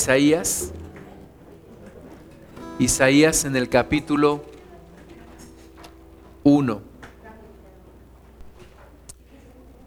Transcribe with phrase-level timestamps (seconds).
[0.00, 0.72] Isaías.
[2.78, 4.42] Isaías en el capítulo
[6.42, 6.80] 1.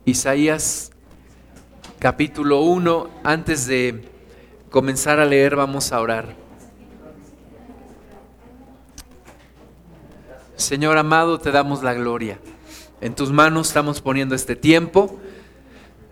[0.06, 0.92] Isaías
[1.98, 3.10] capítulo 1.
[3.24, 4.08] Antes de
[4.70, 6.36] comenzar a leer vamos a orar.
[10.56, 12.38] Señor amado, te damos la gloria.
[13.02, 15.20] En tus manos estamos poniendo este tiempo.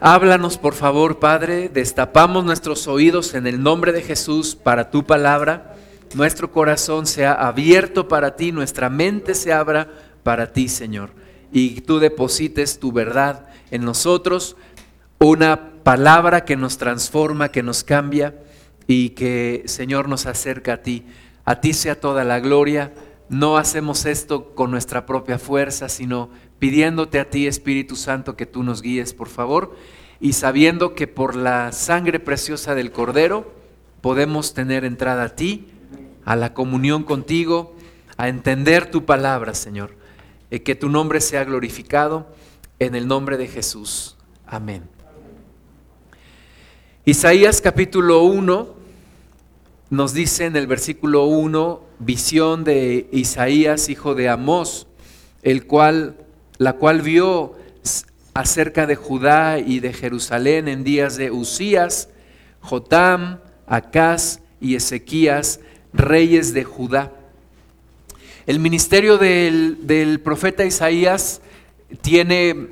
[0.04, 1.70] Háblanos, por favor, Padre.
[1.70, 5.75] Destapamos nuestros oídos en el nombre de Jesús para tu palabra.
[6.15, 9.89] Nuestro corazón sea abierto para ti, nuestra mente se abra
[10.24, 11.11] para ti, Señor.
[11.51, 14.57] Y tú deposites tu verdad en nosotros,
[15.19, 18.39] una palabra que nos transforma, que nos cambia
[18.88, 21.05] y que, Señor, nos acerca a ti.
[21.46, 22.91] A ti sea toda la gloria.
[23.29, 28.61] No hacemos esto con nuestra propia fuerza, sino pidiéndote a ti, Espíritu Santo, que tú
[28.61, 29.75] nos guíes, por favor,
[30.19, 33.52] y sabiendo que por la sangre preciosa del Cordero
[34.02, 35.66] podemos tener entrada a ti,
[36.23, 37.75] a la comunión contigo,
[38.16, 39.95] a entender tu palabra, Señor.
[40.52, 42.27] y que tu nombre sea glorificado
[42.78, 44.16] en el nombre de Jesús.
[44.45, 44.83] Amén.
[47.05, 48.75] Isaías capítulo 1
[49.89, 54.85] nos dice en el versículo 1, visión de Isaías, hijo de Amós,
[55.41, 56.17] el cual
[56.61, 57.55] la cual vio
[58.35, 62.09] acerca de Judá y de Jerusalén en días de Usías,
[62.59, 65.59] Jotam, Acaz y Ezequías,
[65.91, 67.13] reyes de Judá.
[68.45, 71.41] El ministerio del, profeta Isaías
[72.01, 72.67] tiene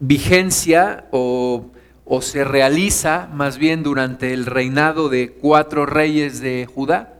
[0.00, 1.66] vigencia o,
[2.06, 7.12] o, se realiza más bien durante el reinado de cuatro reyes de Judá,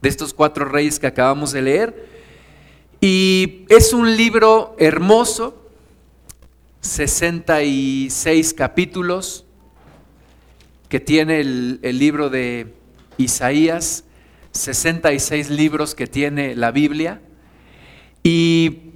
[0.00, 2.13] de estos cuatro reyes que acabamos de leer.
[3.06, 5.54] Y es un libro hermoso,
[6.80, 9.44] 66 capítulos,
[10.88, 12.72] que tiene el, libro de
[13.18, 14.04] Isaías,
[14.52, 17.20] 66 libros que tiene la Biblia.
[18.22, 18.92] Y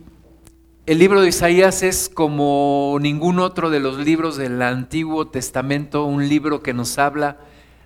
[0.86, 6.30] el libro de Isaías es como ningún otro de los libros del Antiguo Testamento, un
[6.30, 7.41] libro que nos habla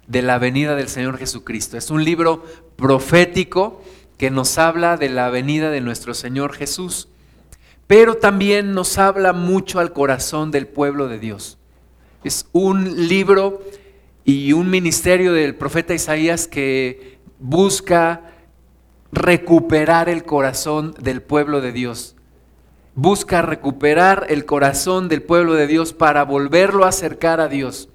[0.07, 1.77] de la venida del Señor Jesucristo.
[1.77, 2.45] Es un libro
[2.77, 3.83] profético
[4.23, 7.09] que nos habla de la venida de nuestro Señor Jesús,
[7.89, 11.59] pero también nos habla mucho al corazón del pueblo de Dios.
[12.23, 13.65] Es un libro
[14.25, 18.21] y un ministerio del profeta Isaías que busca
[19.11, 22.15] recuperar el corazón del pueblo de Dios.
[22.95, 27.89] Busca recuperar el corazón del pueblo de Dios para volverlo a acercar a Dios.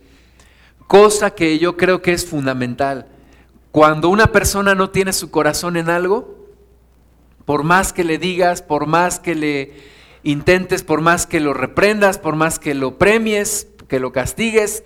[0.87, 3.07] Cosa que yo creo que es fundamental.
[3.77, 6.35] Cuando una persona no tiene su corazón en algo,
[7.45, 9.71] por más que le digas, por más que le
[10.23, 14.83] intentes, por más que lo reprendas, por más que lo premies, que lo castigues,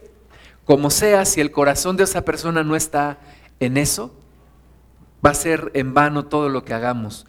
[0.65, 3.17] como sea, si el corazón de esa persona no está
[3.61, 4.13] en eso,
[5.25, 7.25] va a ser en vano todo lo que hagamos.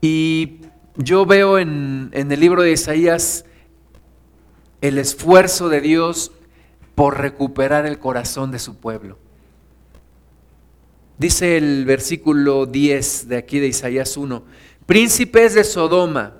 [0.00, 0.62] Y
[0.96, 3.44] yo veo en, en el libro de Isaías
[4.80, 6.32] el esfuerzo de Dios
[6.96, 9.18] por recuperar el corazón de su pueblo.
[11.18, 14.44] Dice el versículo 10 de aquí de Isaías 1,
[14.84, 16.34] príncipes de Sodoma,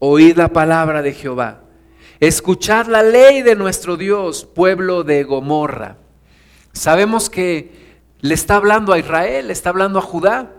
[0.00, 1.62] oíd la palabra de Jehová,
[2.18, 5.96] escuchad la ley de nuestro Dios, pueblo de Gomorra.
[6.72, 10.52] Sabemos que le está hablando a Israel, le está hablando a Judá,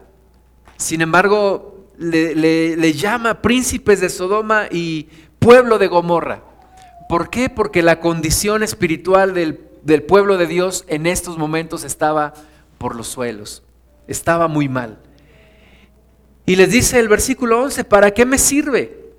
[0.78, 5.10] sin embargo le, llama príncipes de Sodoma y
[5.40, 6.44] pueblo de Gomorra.
[7.10, 7.50] ¿Por qué?
[7.50, 12.34] Porque la condición espiritual del, del pueblo de Dios en estos momentos estaba
[12.80, 13.62] por los suelos.
[14.08, 14.98] Estaba muy mal.
[16.48, 19.14] Y les dice el versículo 11, ¿para qué me sirve?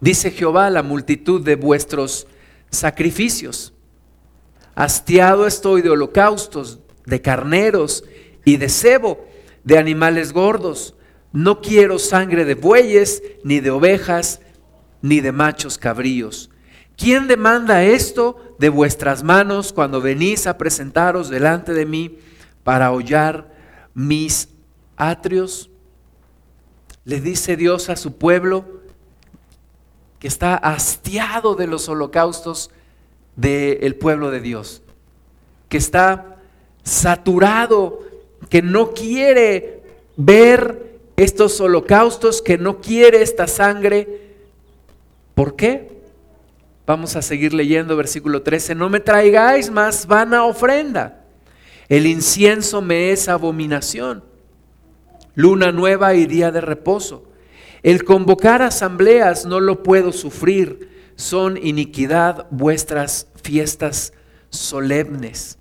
[0.00, 2.26] Dice Jehová la multitud de vuestros
[2.70, 3.74] sacrificios.
[4.74, 8.04] Hastiado estoy de holocaustos, de carneros
[8.46, 9.26] y de cebo,
[9.64, 10.94] de animales gordos.
[11.32, 14.40] No quiero sangre de bueyes, ni de ovejas,
[15.02, 16.50] ni de machos cabríos.
[16.96, 22.18] ¿Quién demanda esto de vuestras manos cuando venís a presentaros delante de mí?
[22.64, 23.50] Para hollar
[23.94, 24.48] mis
[24.96, 25.70] atrios.
[27.04, 28.80] Le dice Dios a su pueblo
[30.18, 32.70] que está hastiado de los holocaustos
[33.36, 34.82] del pueblo de Dios,
[35.70, 36.36] que está
[36.82, 38.00] saturado,
[38.50, 39.82] que no quiere
[40.16, 44.34] ver estos holocaustos, que no quiere esta sangre.
[45.34, 46.02] ¿Por qué?
[46.86, 51.19] Vamos a seguir leyendo versículo 13, no me traigáis más vana ofrenda
[51.90, 54.22] el incienso me es abominación.
[55.34, 57.24] Luna nueva y día de reposo.
[57.82, 61.12] El convocar asambleas no lo puedo sufrir.
[61.16, 64.12] Son iniquidad vuestras fiestas
[64.50, 65.58] solemnes.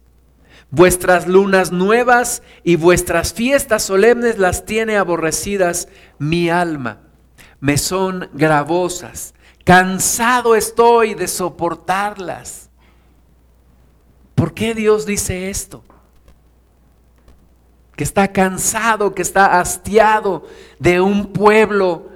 [0.69, 5.87] Vuestras lunas nuevas y vuestras fiestas solemnes las tiene aborrecidas
[6.19, 6.99] mi alma.
[7.59, 9.33] Me son gravosas.
[9.63, 12.69] Cansado estoy de soportarlas.
[14.35, 15.83] ¿Por qué Dios dice esto?
[17.99, 20.45] Que está cansado, que está hastiado
[20.79, 22.07] de un pueblo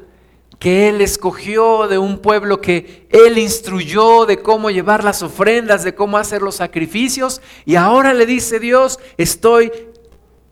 [0.57, 5.93] que Él escogió, de un pueblo que Él instruyó de cómo llevar las ofrendas, de
[5.93, 7.41] cómo hacer los sacrificios.
[7.65, 9.73] Y ahora le dice Dios, estoy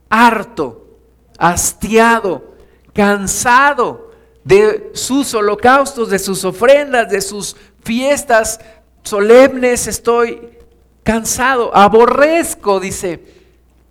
[0.09, 0.99] harto,
[1.37, 2.57] hastiado,
[2.93, 4.11] cansado
[4.43, 7.55] de sus holocaustos, de sus ofrendas, de sus
[7.85, 8.59] fiestas
[9.01, 9.87] solemnes.
[9.87, 10.49] Estoy
[11.03, 13.40] cansado, aborrezco, dice,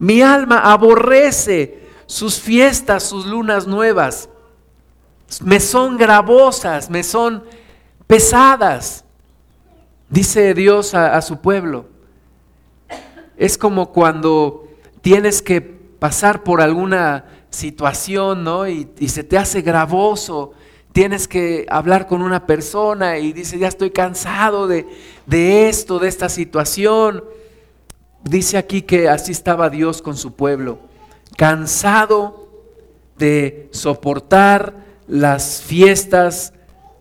[0.00, 4.28] mi alma aborrece sus fiestas, sus lunas nuevas
[5.44, 7.44] me son gravosas, me son
[8.06, 9.04] pesadas,
[10.08, 11.86] dice Dios a, su pueblo.
[13.36, 14.68] Es como cuando
[15.00, 18.66] tienes que pasar por alguna situación, ¿no?
[18.66, 20.52] Y, se te hace gravoso,
[20.92, 24.86] tienes que hablar con una persona y dice, ya estoy cansado de,
[25.26, 27.24] de esto, de esta situación.
[28.22, 30.78] Dice aquí que así estaba Dios con su pueblo,
[31.36, 32.48] cansado
[33.16, 36.52] de soportar las fiestas,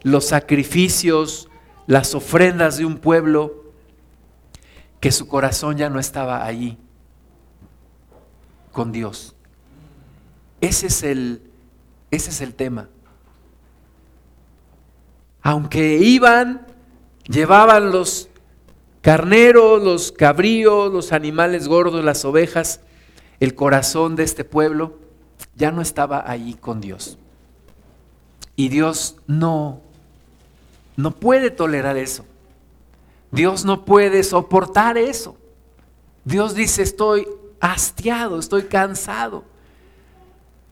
[0.02, 1.50] los sacrificios,
[1.88, 3.60] las ofrendas de un pueblo,
[5.00, 6.78] que su corazón ya no estaba allí
[8.72, 9.36] con Dios.
[10.62, 11.42] Ese es el,
[12.12, 12.90] ese es el tema.
[15.42, 16.68] Aunque iban,
[17.28, 18.29] llevaban los
[19.02, 22.82] carneros, los cabríos, los animales gordos, las ovejas,
[23.40, 24.98] el corazón de este pueblo
[25.56, 27.18] ya no estaba allí con Dios.
[28.56, 29.82] Y Dios no,
[30.96, 32.26] no puede tolerar eso.
[33.32, 35.38] Dios no puede soportar eso.
[36.26, 37.28] Dios dice, estoy
[37.60, 39.44] hastiado, estoy cansado.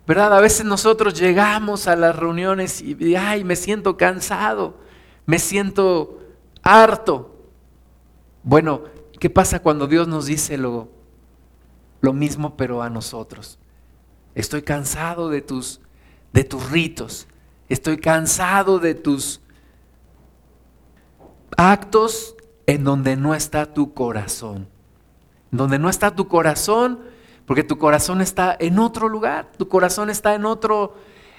[0.05, 0.37] ¿Verdad?
[0.37, 4.75] A veces nosotros llegamos a las reuniones y, ay, me siento cansado,
[5.25, 6.19] me siento
[6.63, 7.36] harto.
[8.47, 8.83] Bueno,
[9.19, 10.87] ¿qué pasa cuando Dios nos dice lo,
[11.99, 13.59] lo mismo pero a nosotros?
[14.35, 15.81] Estoy cansado de tus,
[16.31, 17.27] de tus ritos,
[17.67, 19.41] Estoy cansado de tus
[21.57, 24.69] actos en donde no está tu corazón.
[25.51, 27.01] Donde no está tu corazón,
[27.45, 30.95] porque tu corazón está en otro lugar, tu corazón está en otro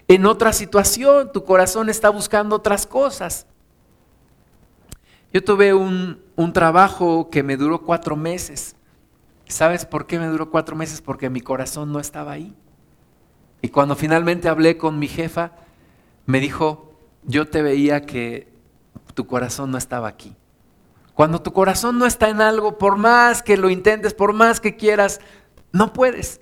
[0.09, 3.47] en otra situación, tu corazón está buscando otras cosas.
[5.33, 8.77] Yo tuve un, un trabajo que me duró cuatro meses.
[9.47, 11.01] ¿Sabes por qué me duró cuatro meses?
[11.01, 12.55] Porque mi corazón no estaba ahí.
[13.61, 15.53] Y cuando finalmente hablé con mi jefa,
[16.27, 16.93] me dijo,
[17.25, 18.49] yo te veía que
[19.15, 20.37] tu corazón no estaba aquí.
[21.15, 24.77] Cuando tu corazón no está en algo, por más que lo intentes, por más que
[24.77, 25.21] quieras,
[25.73, 26.41] no puedes.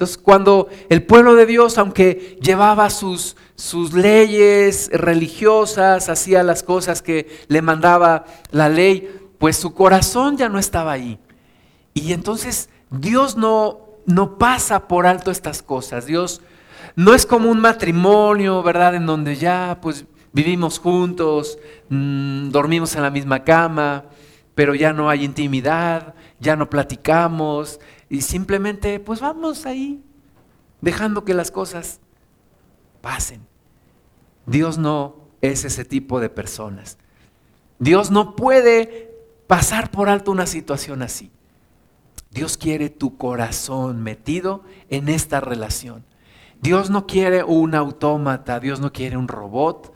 [0.00, 7.02] Entonces, cuando el pueblo de Dios, aunque llevaba sus, sus leyes religiosas, hacía las cosas
[7.02, 11.18] que le mandaba la ley, pues su corazón ya no estaba ahí.
[11.92, 16.06] Y entonces Dios no, no pasa por alto estas cosas.
[16.06, 16.40] Dios
[16.96, 18.94] no es como un matrimonio, ¿verdad?
[18.94, 21.58] En donde ya pues vivimos juntos,
[21.90, 24.06] mm, dormimos en la misma cama,
[24.54, 27.80] pero ya no hay intimidad, ya no platicamos
[28.10, 30.02] y simplemente pues vamos ahí
[30.82, 32.00] dejando que las cosas
[33.00, 33.40] pasen.
[34.44, 36.98] Dios no es ese tipo de personas.
[37.78, 39.14] Dios no puede
[39.46, 41.30] pasar por alto una situación así.
[42.30, 46.04] Dios quiere tu corazón metido en esta relación.
[46.60, 49.94] Dios no quiere un autómata, Dios no quiere un robot,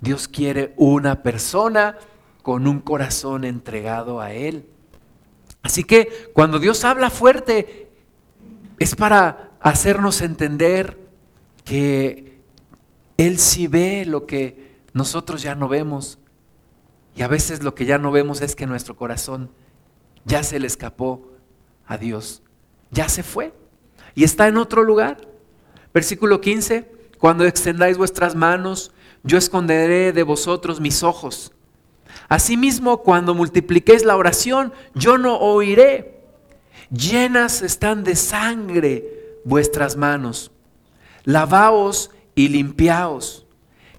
[0.00, 1.96] Dios quiere una persona
[2.42, 4.68] con un corazón entregado a Él.
[5.64, 7.88] Así que cuando Dios habla fuerte
[8.78, 10.98] es para hacernos entender
[11.64, 12.38] que
[13.16, 16.18] Él sí ve lo que nosotros ya no vemos.
[17.16, 19.50] Y a veces lo que ya no vemos es que nuestro corazón
[20.26, 21.32] ya se le escapó
[21.86, 22.42] a Dios,
[22.90, 23.54] ya se fue
[24.14, 25.16] y está en otro lugar.
[25.94, 28.92] Versículo 15, cuando extendáis vuestras manos,
[29.22, 31.53] yo esconderé de vosotros mis ojos.
[32.34, 36.20] Asimismo, cuando multipliquéis la oración, yo no oiré.
[36.90, 40.50] Llenas están de sangre vuestras manos.
[41.22, 43.46] Lavaos y limpiaos.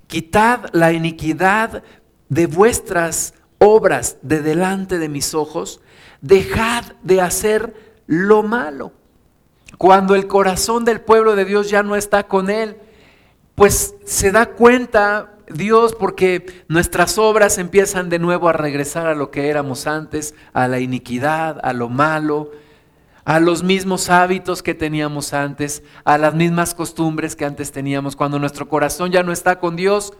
[0.07, 1.81] Quitad la iniquidad
[2.27, 5.79] de vuestras obras de delante de mis ojos.
[6.19, 7.73] Dejad de hacer
[8.05, 8.91] lo malo.
[9.77, 12.75] Cuando el corazón del pueblo de Dios ya no está con él,
[13.55, 19.31] pues se da cuenta Dios porque nuestras obras empiezan de nuevo a regresar a lo
[19.31, 22.51] que éramos antes, a la iniquidad, a lo malo,
[23.25, 28.15] a los mismos hábitos que teníamos antes, a las mismas costumbres que antes teníamos.
[28.15, 30.13] Cuando nuestro corazón ya no está con Dios,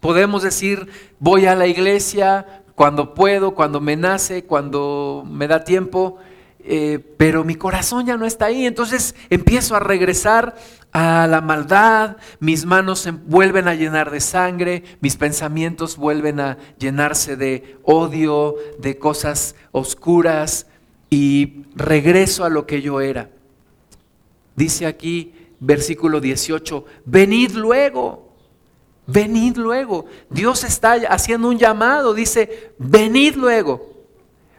[0.00, 0.88] podemos decir,
[1.20, 6.18] voy a la iglesia cuando puedo, cuando me nace, cuando me da tiempo,
[6.64, 8.66] eh, pero mi corazón ya no está ahí.
[8.66, 10.56] Entonces empiezo a regresar
[10.92, 16.58] a la maldad, mis manos se vuelven a llenar de sangre, mis pensamientos vuelven a
[16.78, 20.66] llenarse de odio, de cosas oscuras
[21.08, 23.30] y regreso a lo que yo era.
[24.54, 28.28] Dice aquí versículo 18, venid luego,
[29.06, 30.04] venid luego.
[30.28, 34.04] Dios está haciendo un llamado, dice, venid luego,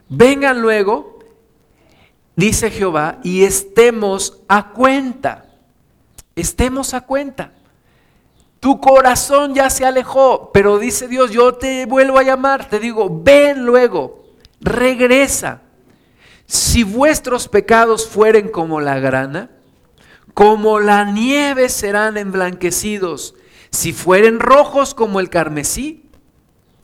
[0.09, 1.19] vengan luego,
[2.35, 5.52] dice Jehová, y estemos a cuenta
[6.35, 7.51] estemos a cuenta.
[8.59, 13.09] Tu corazón ya se alejó, pero dice Dios, yo te vuelvo a llamar, te digo,
[13.23, 14.23] ven luego,
[14.61, 15.61] regresa.
[16.45, 19.49] Si vuestros pecados fueren como la grana,
[20.33, 23.35] como la nieve serán emblanquecidos.
[23.69, 26.09] Si fueren rojos como el carmesí,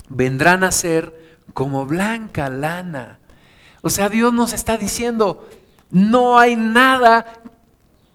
[0.09, 3.19] vendrán a ser como blanca lana.
[3.81, 5.47] O sea, Dios nos está diciendo,
[5.91, 7.25] no hay nada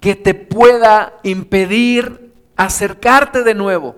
[0.04, 3.96] que te pueda impedir acercarte de nuevo.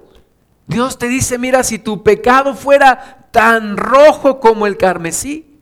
[0.69, 5.59] Dios te dice, mira, si tu pecado fuera tan rojo como el carmesí,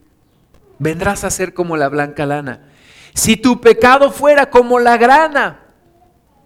[0.78, 2.68] vendrás a ser como la blanca lana.
[3.14, 5.60] Si tu pecado fuera como la grana,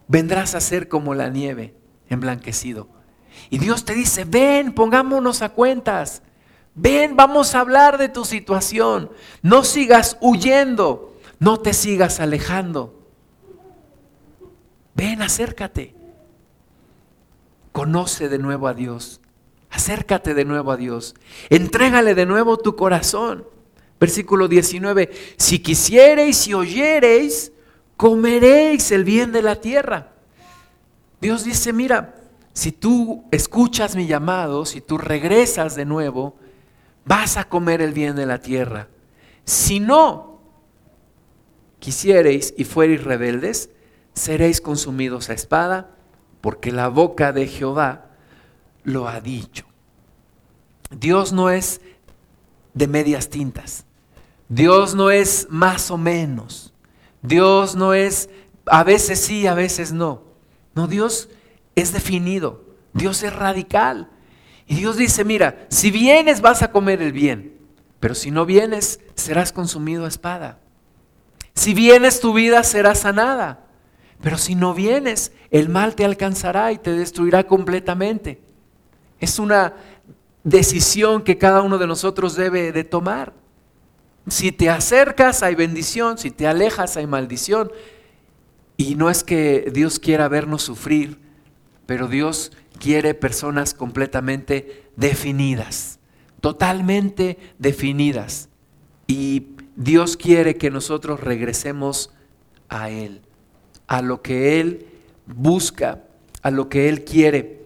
[0.07, 1.75] vendrás a ser como la nieve
[2.09, 2.87] emblanquecido.
[3.51, 6.23] Y Dios te dice, ven, pongámonos a cuentas.
[6.77, 9.11] Ven, vamos a hablar de tu situación.
[9.43, 12.98] No sigas huyendo, no te sigas alejando.
[14.99, 15.95] Ven, acércate.
[17.71, 19.21] Conoce de nuevo a Dios.
[19.71, 21.15] Acércate de nuevo a Dios.
[21.51, 23.47] Entrégale de nuevo tu corazón.
[24.01, 25.09] Versículo 19.
[25.37, 27.53] Si quisiereis y oyereis,
[27.97, 30.15] comeréis el bien de la tierra.
[31.21, 32.17] Dios dice, mira,
[32.53, 36.35] si tú escuchas mi llamado, si tú regresas de nuevo,
[37.05, 38.89] vas a comer el bien de la tierra.
[39.45, 40.41] Si no
[41.79, 43.71] quisiereis y fuereis rebeldes,
[44.19, 45.91] seréis consumidos a espada,
[46.41, 48.11] porque la boca de Jehová
[48.85, 49.65] lo ha dicho.
[50.91, 51.81] Dios no es
[52.75, 53.85] de medias tintas.
[54.49, 56.73] Dios no es más o menos.
[57.23, 58.31] Dios no es
[58.67, 60.23] a veces sí, a veces no.
[60.75, 61.29] No, Dios
[61.75, 62.65] es definido.
[62.93, 64.09] Dios es radical.
[64.67, 67.59] Y Dios dice, mira, si vienes vas a comer el bien,
[68.01, 70.61] pero si no vienes serás consumido a espada.
[71.55, 73.68] Si vienes tu vida será sanada.
[74.21, 78.41] Pero si no vienes, el mal te alcanzará y te destruirá completamente.
[79.21, 79.75] Es una
[80.43, 83.33] decisión que cada uno de nosotros debe de tomar.
[84.29, 87.71] Si te acercas hay bendición, si te alejas hay maldición.
[88.77, 91.19] Y no es que Dios quiera vernos sufrir,
[91.87, 95.99] pero Dios quiere personas completamente definidas,
[96.41, 98.49] totalmente definidas.
[99.07, 102.11] Y Dios quiere que nosotros regresemos
[102.69, 103.23] a Él
[103.89, 104.87] a lo que Él
[105.27, 106.05] busca,
[106.43, 107.65] a lo que Él quiere.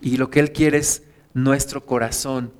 [0.00, 1.02] Y lo que Él quiere es
[1.34, 2.52] nuestro corazón.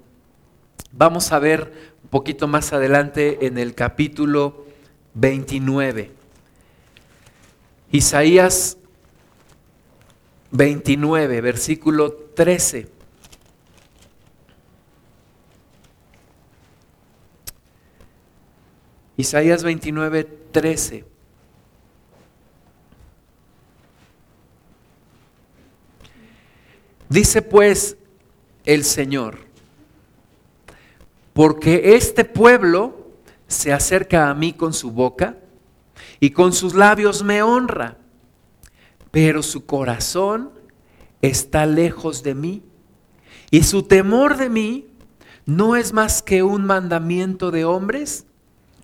[0.93, 1.73] Vamos a ver
[2.03, 4.67] un poquito más adelante en el capítulo
[5.15, 6.11] 29.
[7.93, 8.77] Isaías
[10.51, 12.89] 29, versículo 13.
[19.17, 21.10] Isaías 29, 13.
[27.11, 27.97] Dice pues
[28.65, 29.39] el Señor,
[31.33, 33.11] porque este pueblo
[33.49, 35.37] se acerca a mí con su boca
[36.21, 37.97] y con sus labios me honra,
[39.11, 40.53] pero su corazón
[41.21, 42.63] está lejos de mí
[43.51, 44.87] y su temor de mí
[45.47, 48.25] no es más que un mandamiento de hombres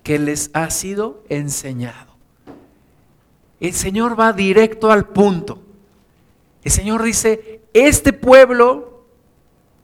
[0.03, 2.13] que les ha sido enseñado.
[3.61, 5.61] El Señor va directo al punto.
[6.63, 9.05] El Señor dice, este pueblo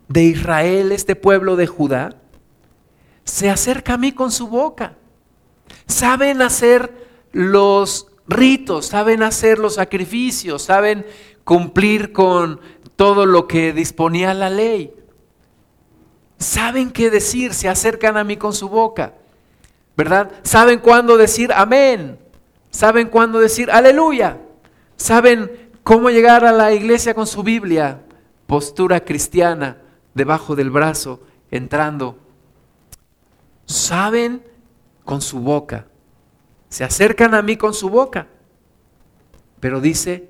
[0.08, 2.16] de Israel, este pueblo de Judá,
[3.24, 4.98] se acerca a mí con su boca.
[5.88, 11.06] Saben hacer los ritos, saben hacer los sacrificios, saben
[11.44, 12.60] cumplir con
[12.96, 14.94] todo lo que disponía la ley.
[16.38, 19.14] Saben qué decir, se acercan a mí con su boca.
[19.96, 20.32] ¿Verdad?
[20.44, 22.20] Saben cuándo decir amén.
[22.72, 24.38] Saben cuándo decir aleluya.
[24.98, 28.02] Saben ¿Cómo llegar a la iglesia con su Biblia?
[28.48, 29.78] Postura cristiana
[30.14, 31.22] debajo del brazo,
[31.52, 32.18] entrando.
[33.66, 34.44] Saben
[35.04, 35.88] con su boca,
[36.70, 38.28] se acercan a mí con su boca,
[39.60, 40.30] pero dice,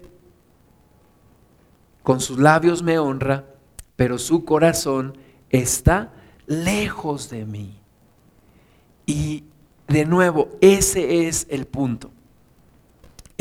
[2.01, 3.45] con sus labios me honra,
[3.95, 5.17] pero su corazón
[5.50, 6.12] está
[6.48, 7.79] lejos de mí.
[9.05, 9.43] Y
[9.88, 12.12] de nuevo, ese es el punto.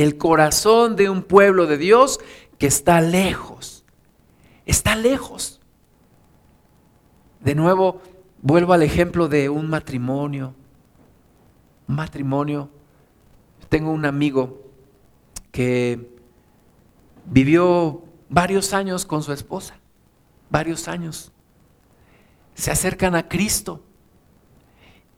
[0.03, 2.19] El corazón de un pueblo de Dios
[2.59, 3.85] que está lejos.
[4.67, 5.61] Está lejos.
[7.39, 8.03] De nuevo,
[8.41, 10.57] vuelvo al ejemplo de un matrimonio.
[11.87, 12.69] Un matrimonio.
[13.69, 14.63] Tengo un amigo
[15.53, 16.11] que
[17.27, 19.77] vivió varios años con su esposa.
[20.51, 21.31] Varios años.
[22.55, 23.85] Se acercan a Cristo.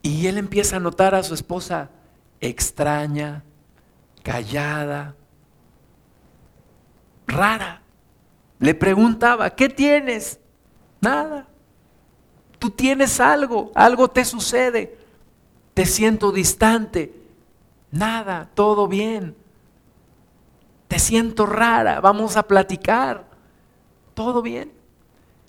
[0.03, 1.89] Y él empieza a notar a su esposa
[2.43, 3.45] extraña,
[4.25, 5.15] callada,
[7.29, 7.83] rara.
[8.59, 10.41] Le preguntaba, ¿qué tienes?
[11.01, 11.47] Nada.
[12.59, 14.99] Tú tienes algo, algo te sucede.
[15.75, 17.15] Te siento distante.
[17.91, 19.37] Nada, todo bien.
[20.89, 23.27] Te siento rara, vamos a platicar.
[24.15, 24.73] Todo bien.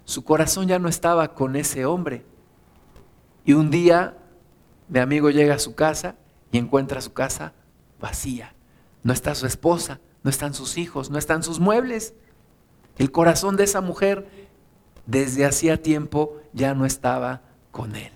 [0.04, 2.26] Su corazón ya no estaba con ese hombre.
[3.46, 4.18] Y un día
[4.90, 6.16] mi amigo llega a su casa
[6.52, 7.54] y encuentra su casa
[8.00, 8.55] vacía.
[9.06, 12.16] No está su esposa, no están sus hijos, no están sus muebles.
[12.98, 14.28] El corazón de esa mujer
[15.06, 18.12] desde hacía tiempo ya no estaba con él.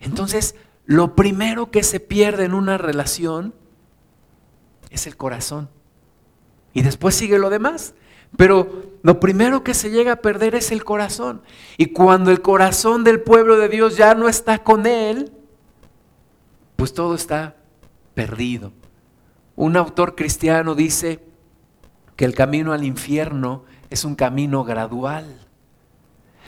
[0.00, 0.54] Entonces,
[0.86, 3.52] lo primero que se pierde en una relación
[4.88, 5.68] es el corazón.
[6.72, 7.92] Y después sigue lo demás.
[8.38, 11.42] Pero lo primero que se llega a perder es el corazón.
[11.76, 15.32] Y cuando el corazón del pueblo de Dios ya no está con él,
[16.76, 17.56] pues todo está
[18.14, 18.72] perdido.
[19.56, 21.24] Un autor cristiano dice
[22.16, 25.26] que el camino al infierno es un camino gradual.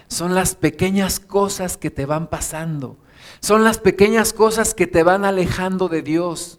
[0.09, 2.97] Son las pequeñas cosas que te van pasando.
[3.41, 6.59] Son las pequeñas cosas que te van alejando de Dios.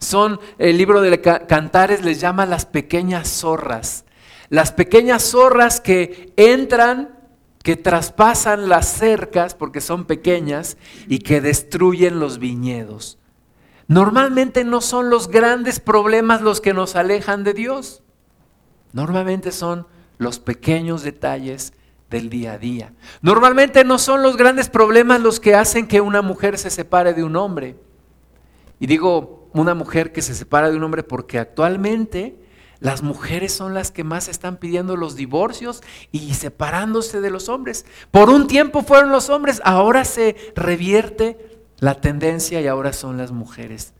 [0.00, 4.04] Son, el libro de Cantares les llama las pequeñas zorras.
[4.48, 7.18] Las pequeñas zorras que entran,
[7.62, 10.76] que traspasan las cercas porque son pequeñas
[11.08, 13.18] y que destruyen los viñedos.
[13.88, 18.02] Normalmente no son los grandes problemas los que nos alejan de Dios.
[18.92, 19.86] Normalmente son
[20.18, 21.72] los pequeños detalles
[22.10, 22.92] del día a día.
[23.20, 27.24] Normalmente no son los grandes problemas los que hacen que una mujer se separe de
[27.24, 27.76] un hombre.
[28.80, 32.36] Y digo una mujer que se separa de un hombre porque actualmente
[32.78, 37.86] las mujeres son las que más están pidiendo los divorcios y separándose de los hombres.
[38.10, 43.32] Por un tiempo fueron los hombres, ahora se revierte la tendencia y ahora son las
[43.32, 43.92] mujeres.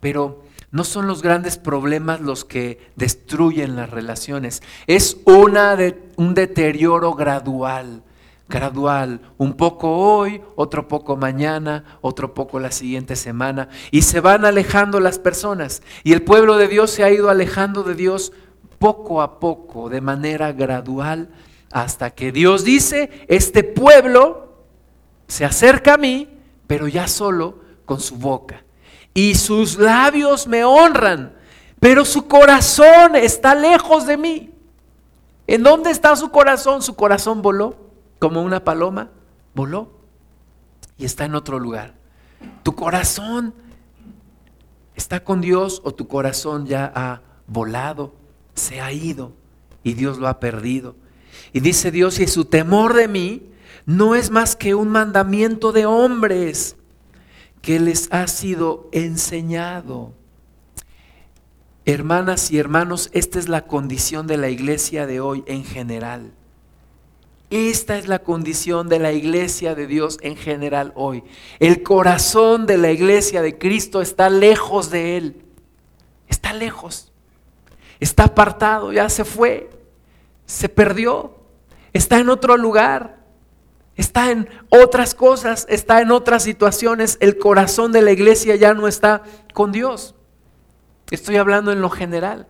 [0.00, 4.62] Pero no son los grandes problemas los que destruyen las relaciones.
[4.86, 5.76] Es una
[6.16, 8.02] un deterioro gradual,
[8.48, 9.20] gradual.
[9.36, 13.68] Un poco hoy, otro poco mañana, otro poco la siguiente semana.
[13.90, 15.82] Y se van alejando las personas.
[16.04, 18.32] Y el pueblo de Dios se ha ido alejando de Dios
[18.78, 21.28] poco a poco, de manera gradual,
[21.70, 24.64] hasta que Dios dice, este pueblo
[25.28, 26.39] se acerca a mí
[26.70, 28.62] pero ya solo con su boca.
[29.12, 31.36] Y sus labios me honran,
[31.80, 34.54] pero su corazón está lejos de mí.
[35.48, 36.80] ¿En dónde está su corazón?
[36.80, 37.74] Su corazón voló
[38.20, 39.10] como una paloma,
[39.52, 39.90] voló
[40.96, 41.94] y está en otro lugar.
[42.62, 43.52] Tu corazón
[44.94, 48.14] está con Dios o tu corazón ya ha volado,
[48.54, 49.32] se ha ido
[49.82, 50.94] y Dios lo ha perdido.
[51.52, 53.49] Y dice Dios, y su temor de mí
[53.86, 56.76] no es más que un mandamiento de hombres
[57.62, 60.14] que les ha sido enseñado.
[61.84, 66.32] Hermanas y hermanos, esta es la condición de la iglesia de hoy en general.
[67.50, 71.24] Esta es la condición de la iglesia de Dios en general hoy.
[71.58, 75.42] El corazón de la iglesia de Cristo está lejos de Él.
[76.28, 77.10] Está lejos.
[77.98, 79.68] Está apartado, ya se fue.
[80.46, 81.34] Se perdió.
[81.92, 83.19] Está en otro lugar
[83.96, 87.16] está en otras cosas, está en otras situaciones.
[87.20, 89.22] El corazón de la iglesia ya no está
[89.52, 90.14] con Dios.
[91.10, 92.46] Estoy hablando en lo general.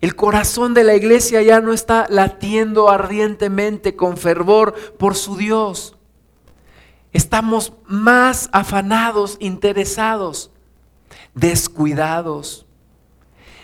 [0.00, 5.96] El corazón de la iglesia ya no está latiendo ardientemente con fervor por su Dios.
[7.12, 10.50] Estamos más afanados, interesados,
[11.34, 12.66] descuidados.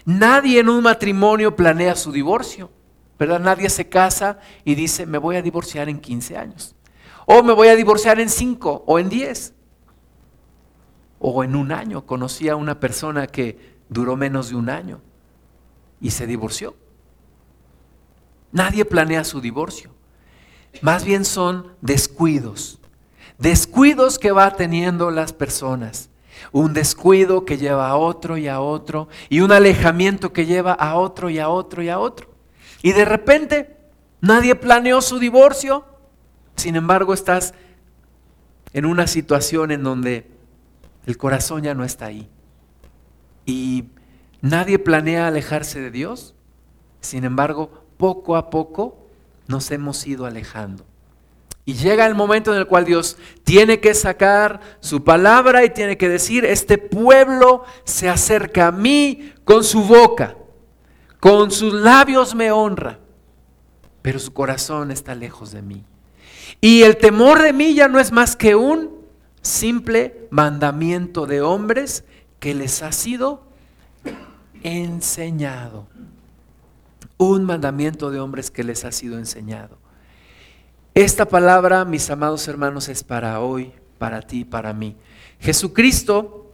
[0.05, 2.71] Nadie en un matrimonio planea su divorcio,
[3.19, 3.41] ¿verdad?
[3.41, 6.75] Nadie se casa y dice, me voy a divorciar en 15 años.
[7.35, 9.55] O me voy a divorciar en cinco o en diez.
[11.19, 12.05] O en un año.
[12.05, 15.01] Conocí a una persona que duró menos de un año
[15.99, 16.75] y se divorció.
[18.51, 19.91] Nadie planea su divorcio.
[20.83, 22.79] Más bien son descuidos.
[23.39, 26.11] Descuidos que va teniendo las personas.
[26.51, 30.97] Un descuido que lleva a otro y a otro, y un alejamiento que lleva a
[30.97, 32.29] otro y a otro y a otro.
[32.83, 33.75] Y de repente
[34.21, 35.87] nadie planeó su divorcio,
[36.57, 37.55] sin embargo estás
[38.73, 40.31] en una situación en donde
[41.07, 42.29] el corazón ya no está ahí.
[43.45, 43.85] Y
[44.41, 46.35] nadie planea alejarse de Dios,
[47.01, 49.09] sin embargo, poco a poco
[49.47, 50.85] nos hemos ido alejando.
[51.65, 55.97] Y llega el momento en el cual Dios tiene que sacar su palabra y tiene
[55.97, 60.37] que decir, este pueblo se acerca a mí con su boca,
[61.21, 62.99] con sus labios me honra,
[64.03, 65.85] pero su corazón está lejos de mí.
[66.65, 69.03] Y el temor de mí ya no es más que un
[69.43, 72.05] simple mandamiento de hombres
[72.39, 73.43] que les ha sido
[74.63, 75.89] enseñado.
[77.19, 79.77] Un mandamiento de hombres que les ha sido enseñado.
[80.95, 84.95] Esta palabra, mis amados hermanos, es para hoy, para ti, para mí.
[85.41, 86.53] Jesucristo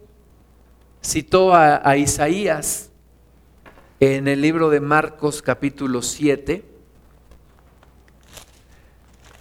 [1.03, 2.89] citó a, Isaías
[3.99, 6.65] en el libro de Marcos capítulo 7,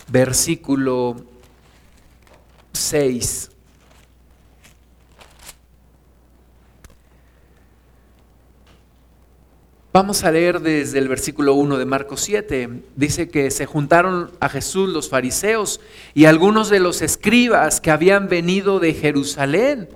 [0.09, 1.17] versículo
[2.73, 3.51] 6.
[9.91, 12.83] Vamos a leer desde el versículo 1 de Marcos 7.
[12.95, 15.81] Dice que se juntaron a Jesús los fariseos
[16.15, 19.89] y algunos de los escribas que habían venido de Jerusalén,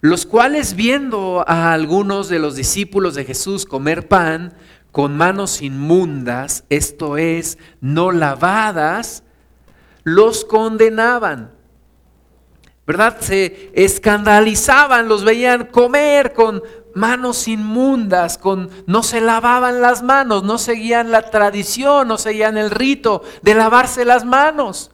[0.00, 4.52] los cuales viendo a algunos de los discípulos de Jesús comer pan
[4.96, 9.24] con manos inmundas, esto es, no lavadas,
[10.04, 11.50] los condenaban.
[12.86, 13.18] ¿Verdad?
[13.20, 16.62] Se escandalizaban, los veían comer con
[16.94, 22.70] manos inmundas, con no se lavaban las manos, no seguían la tradición, no seguían el
[22.70, 24.92] rito de lavarse las manos.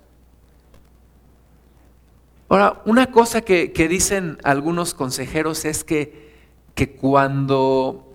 [2.49, 6.35] Ahora, una cosa que, dicen algunos consejeros es que,
[6.75, 8.12] que cuando,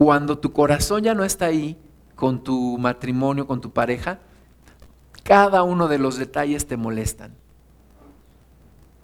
[0.00, 1.76] cuando tu corazón ya no está ahí
[2.16, 4.18] con tu matrimonio, con tu pareja,
[5.22, 7.34] cada uno de los detalles te molestan.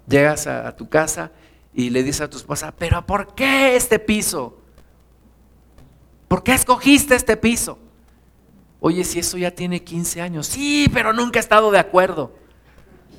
[0.08, 1.32] Llegas a tu casa
[1.74, 4.56] y le dice a tu esposa, pero ¿por qué este piso?
[6.28, 7.78] ¿Por qué escogiste este piso?
[8.80, 12.32] Oye, si eso ya tiene 15 años, sí, pero nunca he estado de acuerdo.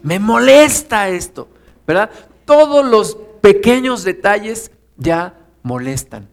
[0.01, 1.47] Me molesta esto,
[1.85, 2.09] ¿verdad?
[2.43, 6.27] Todos los pequeños detalles ya molestan.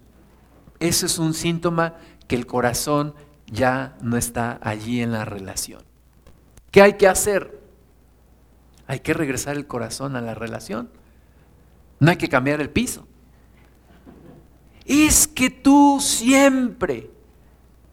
[0.80, 1.94] Eso es un síntoma
[2.26, 3.14] que el corazón
[3.46, 5.82] ya no está allí en la relación.
[6.70, 7.60] ¿Qué hay que hacer?
[8.86, 10.90] Hay que regresar el corazón a la relación.
[12.00, 13.06] No hay que cambiar el piso.
[14.84, 17.10] Es que tú siempre,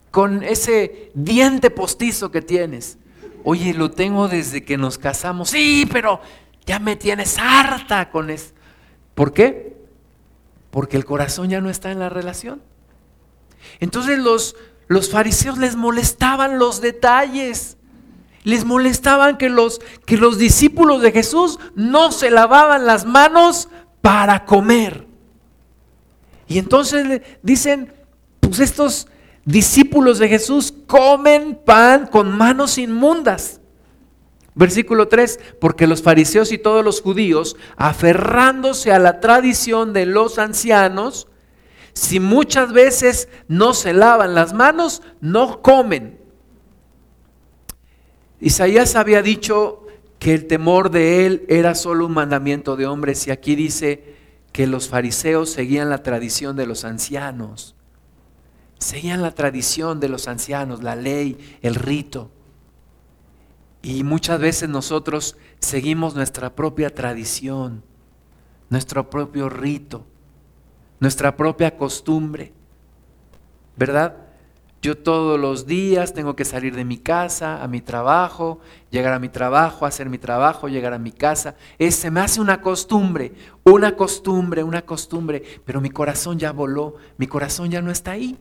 [0.09, 2.97] con ese diente postizo que tienes,
[3.43, 5.49] oye, lo tengo desde que nos casamos.
[5.49, 6.19] Sí, pero
[6.65, 8.53] ya me tienes harta con eso.
[9.15, 9.77] ¿Por qué?
[10.71, 12.61] Porque el corazón ya no está en la relación.
[13.79, 14.55] Entonces los,
[14.87, 17.77] los fariseos les molestaban los detalles.
[18.43, 23.69] Les molestaban que los, que los discípulos de Jesús no se lavaban las manos
[24.01, 25.07] para comer.
[26.47, 27.93] Y entonces dicen,
[28.39, 29.07] pues estos
[29.45, 33.61] discípulos de Jesús comen pan con manos inmundas.
[34.53, 40.39] Versículo 3, porque los fariseos y todos los judíos, aferrándose a la tradición de los
[40.39, 41.27] ancianos,
[41.93, 46.19] si muchas veces no se lavan las manos, no comen.
[48.39, 49.85] Isaías había dicho
[50.19, 54.15] que el temor de él era solo un mandamiento de hombres y aquí dice
[54.51, 57.75] que los fariseos seguían la tradición de los ancianos,
[58.77, 62.31] seguían la tradición de los ancianos, la ley, el rito.
[63.81, 67.83] Y muchas veces nosotros seguimos nuestra propia tradición,
[68.69, 70.05] nuestro propio rito,
[71.01, 72.53] nuestra propia costumbre,
[73.75, 74.15] ¿verdad?
[74.83, 78.59] Yo todos los días tengo que salir de mi casa a mi trabajo,
[78.91, 81.55] llegar a mi trabajo, hacer mi trabajo, llegar a mi casa.
[81.79, 83.33] Es, se me hace una costumbre,
[83.63, 88.37] una costumbre, una costumbre, pero mi corazón ya voló, mi corazón ya no está ahí.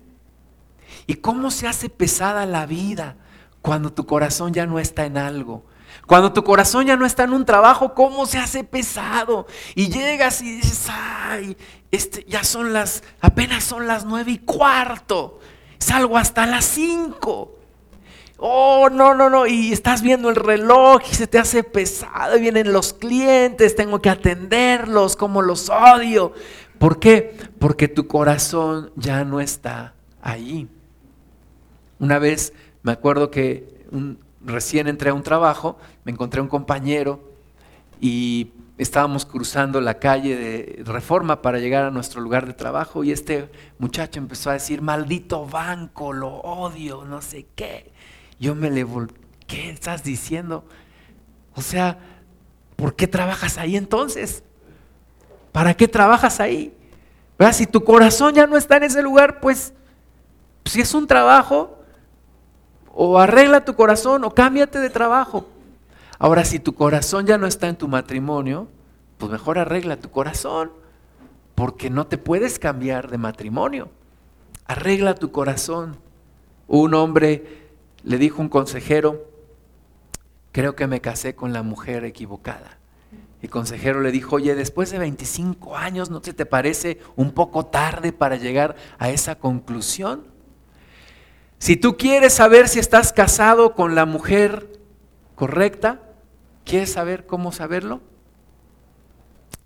[1.06, 3.16] ¿Y cómo se hace pesada la vida
[3.62, 5.64] cuando tu corazón ya no está en algo?
[6.10, 9.46] Cuando tu corazón ya no está en un trabajo, ¿cómo se hace pesado?
[9.76, 11.56] Y llegas y dices, ay,
[11.92, 15.38] este, ya son las, apenas son las nueve y cuarto
[15.78, 17.56] salgo hasta las 5.
[18.38, 19.46] Oh, no, no, no.
[19.46, 22.38] Y estás viendo el reloj y se te hace pesado.
[22.38, 26.32] Vienen los clientes, tengo que atenderlos, como los odio.
[26.78, 27.36] ¿Por qué?
[27.60, 30.68] Porque tu corazón ya no está ahí.
[32.00, 33.80] Una vez me acuerdo que
[34.44, 37.20] recién entré a un trabajo, me encontré un compañero
[38.00, 43.12] y estábamos cruzando la calle de Reforma para llegar a nuestro lugar de trabajo y
[43.12, 47.92] este muchacho empezó a decir, maldito banco, lo odio, no sé qué.
[48.38, 49.12] Yo me le volví,
[49.46, 50.64] ¿qué estás diciendo?
[51.54, 51.98] O sea,
[52.76, 54.42] ¿por qué trabajas ahí entonces?
[55.52, 56.74] ¿Para qué trabajas ahí?
[57.52, 59.74] Si tu corazón ya no está en ese lugar, pues
[60.64, 61.76] si es un trabajo,
[62.94, 65.46] o arregla tu corazón o cámbiate de trabajo.
[66.22, 68.68] Ahora, si tu corazón ya no está en tu matrimonio,
[69.16, 70.70] pues mejor arregla tu corazón,
[71.54, 73.88] porque no te puedes cambiar de matrimonio.
[74.66, 75.96] Arregla tu corazón.
[76.68, 77.70] Un hombre
[78.04, 79.30] le dijo un consejero,
[80.52, 82.76] creo que me casé con la mujer equivocada.
[83.40, 88.12] El consejero le dijo, oye, después de 25 años, ¿no te parece un poco tarde
[88.12, 90.26] para llegar a esa conclusión?
[91.56, 94.78] Si tú quieres saber si estás casado con la mujer
[95.34, 96.02] correcta,
[96.70, 98.00] ¿quieres saber cómo saberlo?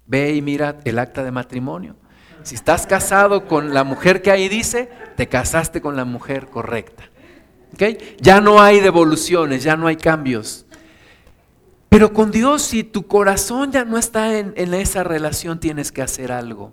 [0.07, 1.97] Ve y mira el acta de matrimonio.
[2.43, 7.05] Si estás casado con la mujer que ahí dice, te casaste con la mujer correcta.
[7.75, 8.17] ¿Okay?
[8.21, 10.65] Ya no hay devoluciones, ya no hay cambios.
[11.91, 16.33] Pero con Dios, si tu corazón ya no está en, esa relación, tienes que hacer
[16.33, 16.73] algo.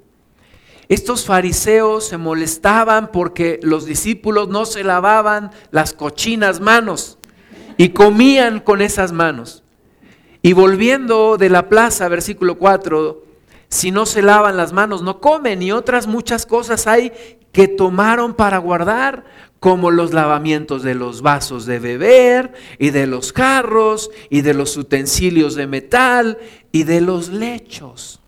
[0.87, 7.17] Estos fariseos se molestaban porque los discípulos no se lavaban las cochinas manos
[7.75, 9.63] y comían con esas manos.
[10.41, 13.23] Y volviendo de la plaza, versículo 4,
[13.69, 17.11] si no se lavan las manos, no comen y otras muchas cosas hay
[17.51, 19.25] que tomaron para guardar,
[19.61, 24.75] como los lavamientos de los vasos de beber y de los carros y de los
[24.75, 26.39] utensilios de metal
[26.71, 28.21] y de los lechos.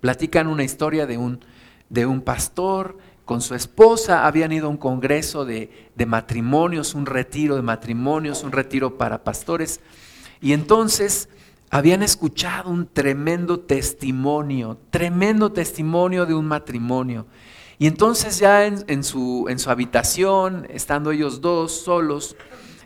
[0.00, 1.44] Platican una historia de un,
[1.88, 7.06] de un pastor con su esposa, habían ido a un congreso de, de matrimonios, un
[7.06, 9.80] retiro de matrimonios, un retiro para pastores,
[10.40, 11.28] y entonces
[11.70, 17.26] habían escuchado un tremendo testimonio, tremendo testimonio de un matrimonio.
[17.78, 22.36] Y entonces ya en, su, en su, habitación, estando ellos dos solos,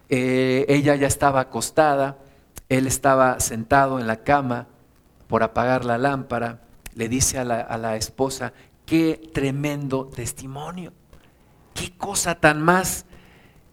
[0.09, 2.19] eh, ella ya estaba acostada,
[2.69, 4.67] él estaba sentado en la cama
[5.29, 6.63] por apagar la lámpara,
[6.95, 8.53] le dice a la, a la esposa,
[8.85, 10.93] qué tremendo testimonio,
[11.75, 13.07] qué cosa tan más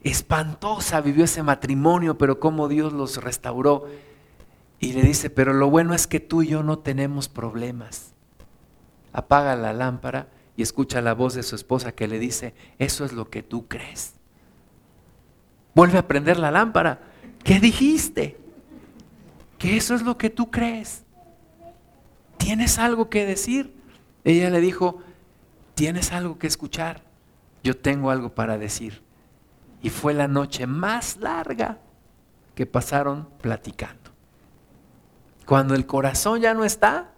[0.03, 3.87] espantosa vivió ese matrimonio, pero cómo Dios los restauró.
[4.79, 8.13] Y le dice, pero lo bueno es que tú y yo no tenemos problemas.
[9.11, 13.13] Apaga la lámpara y escucha la voz de su esposa que le dice, eso es
[13.13, 14.13] lo que tú crees.
[15.73, 17.01] Vuelve a prender la lámpara.
[17.43, 18.37] ¿Qué dijiste?
[19.57, 21.03] Que eso es lo que tú crees.
[22.37, 23.73] ¿Tienes algo que decir?
[24.23, 25.01] Ella le dijo,
[25.73, 27.03] ¿tienes algo que escuchar?
[27.63, 29.06] Yo tengo algo para decir.
[29.81, 31.79] Y fue la noche más larga
[32.55, 34.11] que pasaron platicando.
[35.45, 37.11] Cuando el corazón ya no está,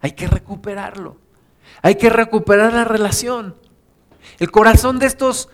[0.00, 1.18] hay que recuperarlo.
[1.82, 3.56] Hay que recuperar la relación.
[4.38, 5.48] El corazón de estos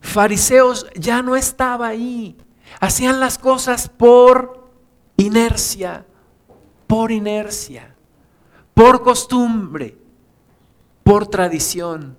[0.00, 2.36] fariseos ya no estaba ahí.
[2.80, 4.70] Hacían las cosas por
[5.16, 6.06] inercia,
[6.86, 7.94] por inercia,
[8.74, 9.96] por costumbre,
[11.02, 12.16] por tradición,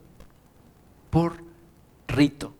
[1.09, 1.43] por
[2.07, 2.56] rito.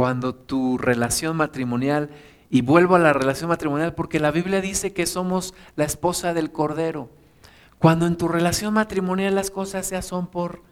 [0.00, 2.08] Cuando tu relación matrimonial,
[2.48, 6.50] y vuelvo a la relación matrimonial porque la Biblia dice que somos la esposa del
[6.50, 7.10] Cordero.
[7.78, 10.62] Cuando en tu relación matrimonial las cosas ya son por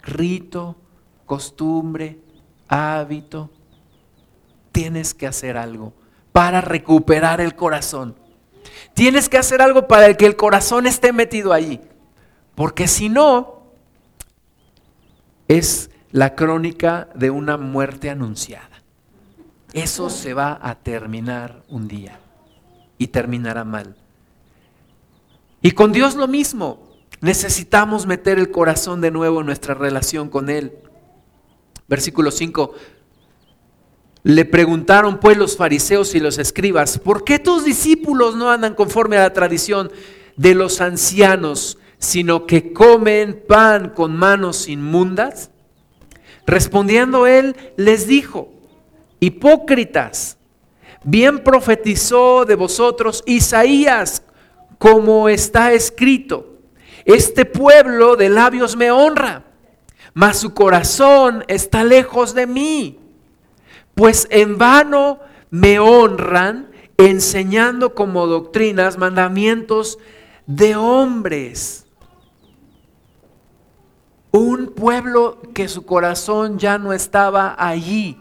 [0.00, 0.76] rito,
[1.26, 2.20] costumbre,
[2.68, 3.50] hábito,
[4.70, 5.92] tienes que hacer algo
[6.30, 8.14] para recuperar el corazón.
[8.94, 11.80] Tienes que hacer algo para que el corazón esté metido allí.
[12.54, 13.72] Porque si no,
[15.48, 18.67] es la crónica de una muerte anunciada.
[19.72, 22.18] Eso se va a terminar un día
[22.96, 23.96] y terminará mal.
[25.62, 26.86] Y con Dios lo mismo.
[27.20, 30.72] Necesitamos meter el corazón de nuevo en nuestra relación con Él.
[31.88, 32.74] Versículo 5.
[34.22, 39.16] Le preguntaron pues los fariseos y los escribas, ¿por qué tus discípulos no andan conforme
[39.16, 39.90] a la tradición
[40.36, 45.50] de los ancianos, sino que comen pan con manos inmundas?
[46.46, 48.52] Respondiendo él, les dijo,
[49.20, 50.38] hipócritas,
[51.04, 54.22] bien profetizó de vosotros Isaías
[54.78, 56.58] como está escrito,
[57.04, 59.44] este pueblo de labios me honra,
[60.14, 62.98] mas su corazón está lejos de mí,
[63.94, 69.98] pues en vano me honran enseñando como doctrinas mandamientos
[70.46, 71.86] de hombres.
[74.30, 78.20] Un pueblo que su corazón ya no estaba allí.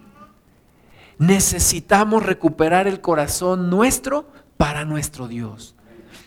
[1.19, 4.27] Necesitamos recuperar el corazón nuestro
[4.57, 5.75] para nuestro Dios.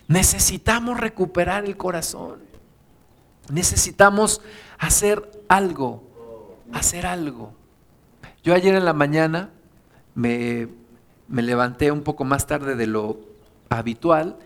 [0.08, 2.40] Necesitamos recuperar el corazón.
[3.50, 4.42] Necesitamos
[4.78, 6.02] hacer algo,
[6.72, 7.52] hacer algo.
[8.42, 9.50] Yo ayer en la mañana
[10.14, 10.68] me,
[11.28, 13.20] me levanté un poco más tarde de lo
[13.68, 14.36] habitual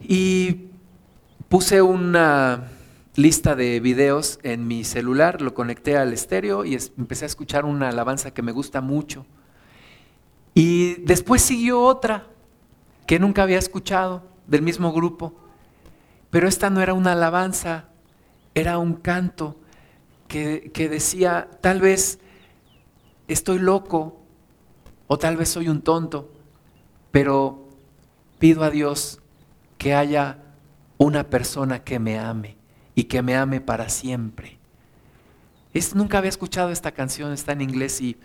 [0.00, 0.68] y
[1.48, 2.71] puse una
[3.14, 7.90] lista de videos en mi celular, lo conecté al estéreo y empecé a escuchar una
[7.90, 9.26] alabanza que me gusta mucho.
[10.54, 12.26] Y después siguió otra
[13.06, 15.34] que nunca había escuchado del mismo grupo,
[16.30, 17.88] pero esta no era una alabanza,
[18.54, 19.56] era un canto
[20.28, 22.18] que, que decía, tal vez
[23.28, 24.22] estoy loco
[25.06, 26.32] o tal vez soy un tonto,
[27.10, 27.68] pero
[28.38, 29.20] pido a Dios
[29.76, 30.38] que haya
[30.96, 32.61] una persona que me ame
[32.94, 34.58] y que me ame para siempre.
[35.72, 38.16] Es, nunca había escuchado esta canción, está en inglés y,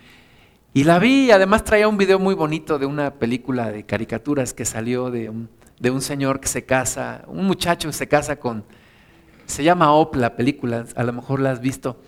[0.74, 4.54] y la vi y además traía un video muy bonito de una película de caricaturas
[4.54, 5.50] que salió de un,
[5.80, 8.66] de un señor que se casa, un muchacho que se casa con,
[9.46, 12.02] se llama Op la película, a lo mejor la has visto,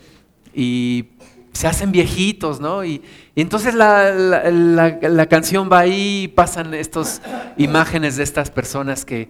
[0.54, 1.10] y
[1.54, 2.84] se hacen viejitos, ¿no?
[2.84, 3.02] Y,
[3.36, 7.22] entonces la, la, canción va ahí y pasan estas
[7.58, 9.30] imágenes de estas personas que,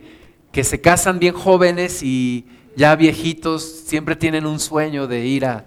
[0.51, 2.45] que se casan bien jóvenes y
[2.79, 5.65] ya viejitos siempre tienen un sueño de ir a,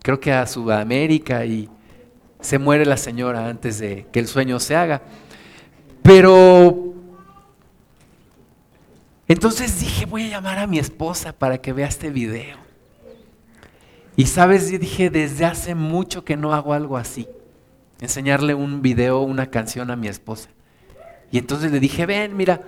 [0.00, 1.68] creo que a Sudamérica y
[2.38, 5.02] se muere la señora antes de que el sueño se haga.
[6.04, 6.94] Pero
[9.26, 12.58] entonces dije, voy a llamar a mi esposa para que vea este video.
[14.14, 17.26] Y sabes, dije, desde hace mucho que no hago algo así.
[18.00, 20.48] Enseñarle un video, una canción a mi esposa.
[21.32, 22.62] Y entonces le dije, ven, mira.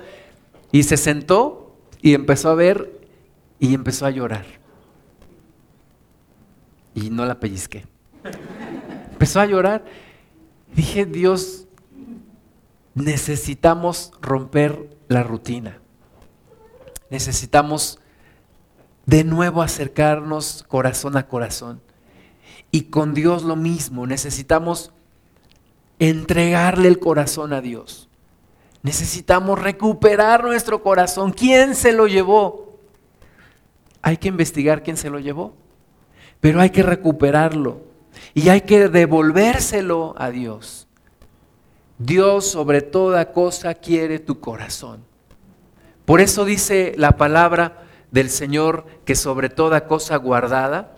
[0.73, 2.98] Y se sentó y empezó a ver
[3.59, 4.47] y empezó a llorar.
[6.95, 7.87] Y no la pellizqué.
[9.13, 9.85] Empezó a llorar.
[10.75, 11.67] Dije, Dios,
[12.95, 15.79] necesitamos romper la rutina.
[17.11, 17.99] Necesitamos
[19.07, 21.81] de nuevo acercarnos corazón a corazón.
[22.71, 24.93] Y con Dios lo mismo, necesitamos
[25.99, 28.09] entregarle el corazón a Dios.
[28.83, 31.33] Necesitamos recuperar nuestro corazón.
[31.33, 32.68] ¿Quién se lo llevó?
[34.03, 35.55] Hay que investigar quién se lo llevó,
[36.41, 37.83] pero hay que recuperarlo
[38.35, 40.87] y hay que devolvérselo a Dios.
[41.99, 45.05] Dios sobre toda cosa quiere tu corazón.
[46.05, 50.95] Por eso dice la palabra del Señor que sobre toda cosa guardada,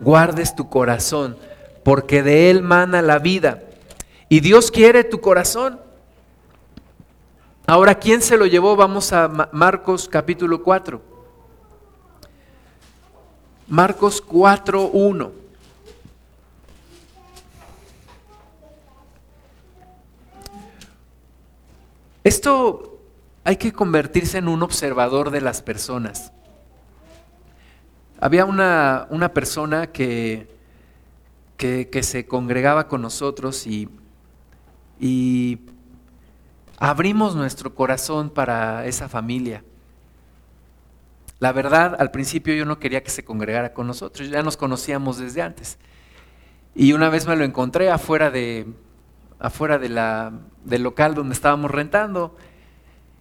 [0.00, 1.36] guardes tu corazón,
[1.82, 3.62] porque de Él mana la vida.
[4.28, 5.80] Y Dios quiere tu corazón.
[7.66, 8.76] Ahora, ¿quién se lo llevó?
[8.76, 11.13] Vamos a Marcos capítulo 4.
[13.68, 15.32] Marcos 4, 1.
[22.22, 23.00] Esto
[23.42, 26.32] hay que convertirse en un observador de las personas.
[28.20, 30.48] Había una, persona que,
[31.56, 33.88] que, se congregaba con nosotros y,
[34.98, 35.58] y
[36.78, 39.62] abrimos nuestro corazón para esa familia.
[41.44, 45.18] La verdad, al principio yo no quería que se congregara con nosotros, ya nos conocíamos
[45.18, 45.76] desde antes.
[46.74, 48.64] Y una vez me lo encontré afuera, de,
[49.38, 52.34] afuera del local donde estábamos rentando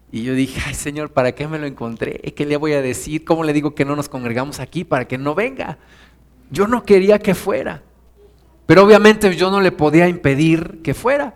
[0.09, 2.13] y yo dije, ay Señor, ¿para qué me lo encontré?
[2.33, 3.25] ¿Qué le voy a decir?
[3.25, 5.77] ¿Cómo le digo que no nos congregamos aquí para que no venga?
[6.49, 7.83] Yo no quería que fuera,
[8.65, 11.35] pero obviamente yo no le podía impedir que fuera.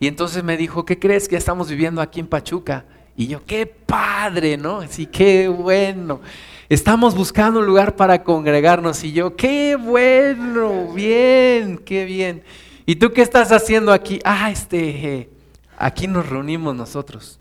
[0.00, 2.86] Y entonces me dijo, ¿qué crees que estamos viviendo aquí en Pachuca?
[3.18, 4.80] Y yo, qué padre, ¿no?
[4.80, 6.20] Así, qué bueno.
[6.68, 9.04] Estamos buscando un lugar para congregarnos.
[9.04, 12.42] Y yo, qué bueno, bien, qué bien.
[12.86, 14.18] ¿Y tú qué estás haciendo aquí?
[14.24, 15.30] Ah, este,
[15.78, 17.38] aquí nos reunimos nosotros.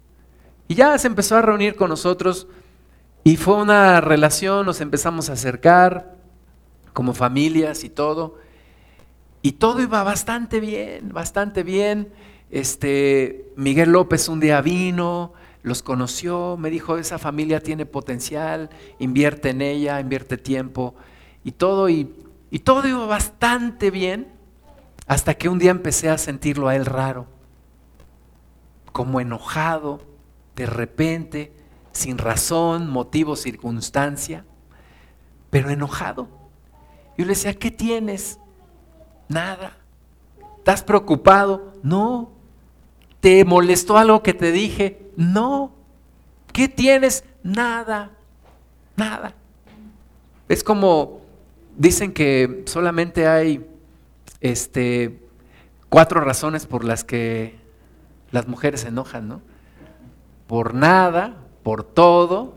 [0.67, 2.47] Y ya se empezó a reunir con nosotros
[3.23, 6.15] y fue una relación, nos empezamos a acercar
[6.93, 8.37] como familias y todo.
[9.41, 12.09] Y todo iba bastante bien, bastante bien.
[12.51, 15.33] Este, Miguel López un día vino,
[15.65, 20.93] los conoció, me dijo, esa familia tiene potencial, invierte en ella, invierte tiempo
[21.43, 22.13] y todo, y,
[22.63, 24.31] todo iba bastante bien,
[25.07, 27.25] hasta que un día empecé a sentirlo a él raro,
[28.91, 30.01] como enojado,
[30.55, 31.51] de repente,
[31.93, 34.45] sin razón, motivo, circunstancia,
[35.49, 36.27] pero enojado.
[37.17, 38.39] Yo le decía, ¿qué tienes?
[39.27, 39.75] Nada.
[40.59, 41.73] ¿Estás preocupado?
[41.81, 42.29] No.
[43.19, 45.04] ¿Te molestó algo que te dije?
[45.15, 45.71] No.
[46.51, 47.23] ¿Qué tienes?
[47.43, 48.11] Nada.
[48.95, 49.33] Nada.
[50.47, 51.21] Es como
[51.77, 53.65] dicen que solamente hay
[54.41, 55.19] este
[55.89, 57.59] cuatro razones por las que
[58.31, 59.41] las mujeres se enojan, ¿no?
[60.47, 62.53] por nada, por todo,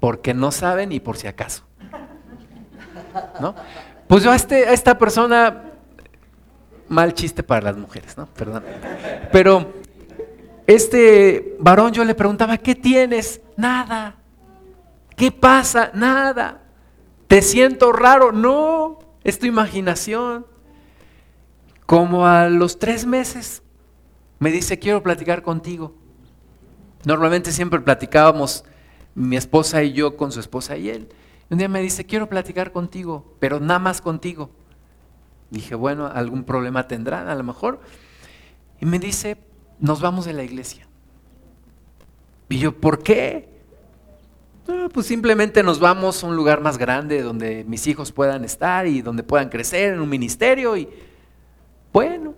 [0.00, 1.64] porque no saben y por si acaso.
[3.40, 3.54] ¿No?
[4.06, 5.72] Pues yo a, este, a esta persona,
[6.88, 8.26] mal chiste para las mujeres, ¿no?
[8.26, 8.62] Perdón.
[9.32, 9.72] Pero
[10.66, 13.40] este varón yo le preguntaba, ¿qué tienes?
[13.56, 14.16] Nada.
[15.16, 15.90] ¿Qué pasa?
[15.94, 16.62] Nada.
[17.28, 18.32] ¿Te siento raro?
[18.32, 20.46] No, es tu imaginación.
[21.86, 23.62] Como a los tres meses
[24.38, 25.94] me dice, quiero platicar contigo.
[27.04, 28.64] Normalmente siempre platicábamos
[29.14, 31.08] mi esposa y yo con su esposa y él.
[31.48, 34.50] Un día me dice, quiero platicar contigo, pero nada más contigo.
[35.50, 37.80] Dije, bueno, algún problema tendrán a lo mejor.
[38.80, 39.38] Y me dice,
[39.78, 40.86] nos vamos de la iglesia.
[42.48, 43.56] Y yo, ¿por qué?
[44.92, 49.00] pues simplemente nos vamos a un lugar más grande donde mis hijos puedan estar y
[49.00, 50.76] donde puedan crecer en un ministerio.
[50.76, 50.88] Y
[51.92, 52.34] bueno,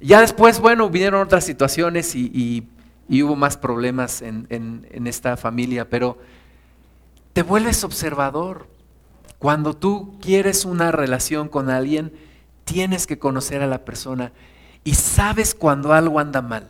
[0.00, 2.66] ya después, bueno, vinieron otras situaciones y,
[3.08, 6.18] hubo más problemas en, en esta familia, pero
[7.32, 8.68] te vuelves observador.
[9.38, 12.12] Cuando tú quieres una relación con alguien,
[12.64, 14.32] tienes que conocer a la persona
[14.84, 16.68] y sabes cuando algo anda mal.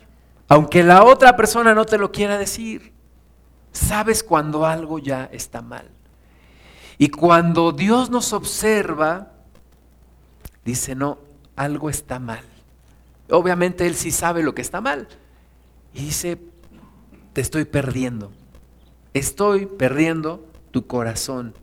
[0.48, 2.92] Aunque la otra persona no te lo quiera decir,
[3.72, 5.88] sabes cuando algo ya está mal.
[6.98, 9.32] Y cuando Dios nos observa,
[10.64, 11.18] dice, no,
[11.56, 12.44] algo está mal.
[13.30, 15.08] Obviamente Él sí sabe lo que está mal.
[15.94, 16.38] Y dice,
[17.32, 18.32] te estoy perdiendo.
[19.14, 21.54] Estoy perdiendo tu corazón.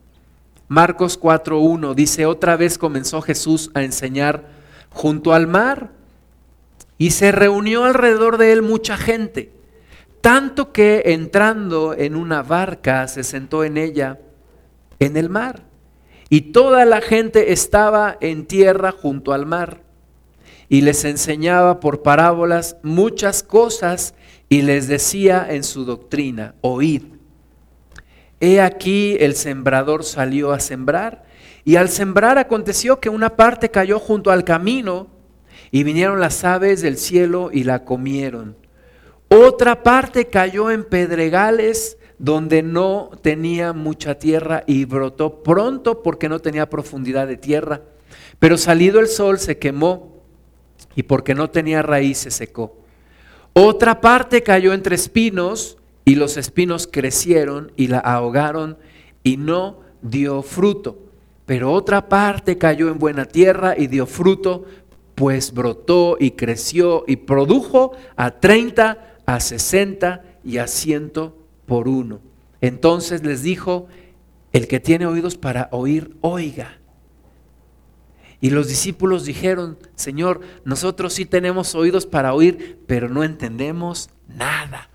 [0.69, 4.49] Marcos 4.1 dice, otra vez comenzó Jesús a enseñar
[4.89, 5.96] junto al mar
[6.97, 9.51] y se reunió alrededor de él mucha gente,
[10.21, 14.19] tanto que entrando en una barca se sentó en ella
[14.99, 15.63] en el mar.
[16.29, 19.81] Y toda la gente estaba en tierra junto al mar.
[20.67, 24.13] Y les enseñaba por parábolas muchas cosas
[24.49, 27.03] y les decía en su doctrina, oíd.
[28.39, 31.25] He aquí el sembrador salió a sembrar
[31.63, 35.07] y al sembrar aconteció que una parte cayó junto al camino
[35.71, 38.55] y vinieron las aves del cielo y la comieron.
[39.29, 46.39] Otra parte cayó en pedregales donde no tenía mucha tierra y brotó pronto porque no
[46.39, 47.81] tenía profundidad de tierra.
[48.39, 50.23] Pero salido el sol se quemó
[50.95, 52.77] y porque no tenía raíz se secó.
[53.53, 58.77] Otra parte cayó entre espinos y los espinos crecieron y la ahogaron
[59.23, 60.99] y no dio fruto.
[61.45, 64.65] Pero otra parte cayó en buena tierra y dio fruto
[65.17, 71.11] pues brotó y creció y produjo a 30, a 60 y a 100
[71.65, 72.19] por uno.
[72.61, 73.87] Entonces les dijo,
[74.53, 76.77] el que tiene oídos para oír, oiga.
[78.41, 84.87] Y los discípulos dijeron, Señor, nosotros sí tenemos oídos para oír, pero no entendemos nada.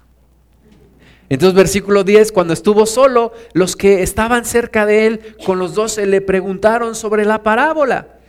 [1.29, 6.07] Entonces versículo 10, cuando estuvo solo, los que estaban cerca de él con los doce
[6.07, 8.21] le preguntaron sobre la parábola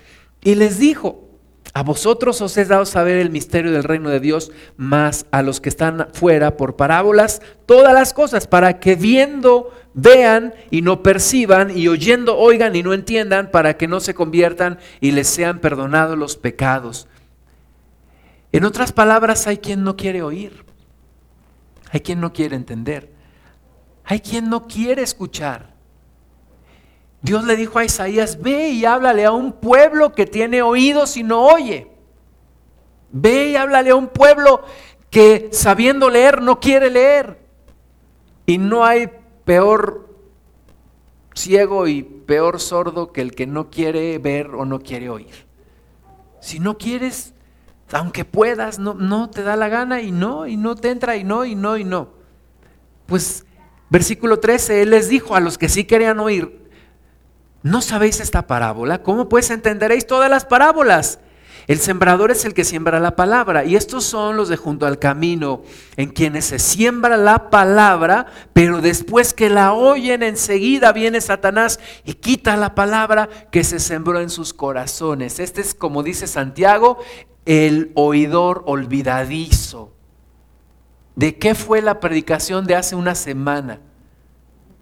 [0.44, 1.24] y les dijo,
[1.76, 5.59] a vosotros os he dado saber el misterio del reino de Dios, más a los
[5.59, 11.76] que están fuera por parábolas, todas las cosas, para que viendo vean y no perciban,
[11.76, 16.15] y oyendo oigan y no entiendan, para que no se conviertan y les sean perdonados
[16.15, 17.07] los pecados.
[18.51, 20.63] En otras palabras, hay quien no quiere oír,
[21.89, 23.11] hay quien no quiere entender,
[24.03, 25.72] hay quien no quiere escuchar.
[27.24, 31.24] Dios le dijo a Isaías, ve y háblale a un pueblo que tiene oídos y
[31.24, 31.88] no oye.
[33.11, 34.61] Ve y háblale a un pueblo
[35.09, 37.39] que sabiendo leer no quiere leer.
[38.45, 39.09] Y no hay
[39.45, 40.09] peor
[41.34, 45.45] ciego y peor sordo que el que no quiere ver o no quiere oír.
[46.41, 47.34] Si no quieres,
[47.93, 51.24] aunque puedas, no, no te da la gana y no, y no te entra y
[51.24, 52.09] no, y no, y no.
[53.05, 53.45] Pues
[53.89, 56.62] versículo 13, Él les dijo a los que sí querían oír,
[57.64, 59.01] ¿No sabéis esta parábola?
[59.01, 61.20] ¿Cómo pues entenderéis todas las parábolas?
[61.66, 64.99] El sembrador es el que siembra la palabra y estos son los de junto al
[64.99, 65.61] camino,
[65.95, 72.16] en quienes se siembra la palabra, pero después que la oyen enseguida viene Satanás y
[72.16, 75.39] quita la palabra que se sembró en sus corazones.
[75.39, 76.97] Este es, como dice Santiago,
[77.45, 79.93] el oidor olvidadizo.
[81.16, 83.80] ¿De qué fue la predicación de hace una semana?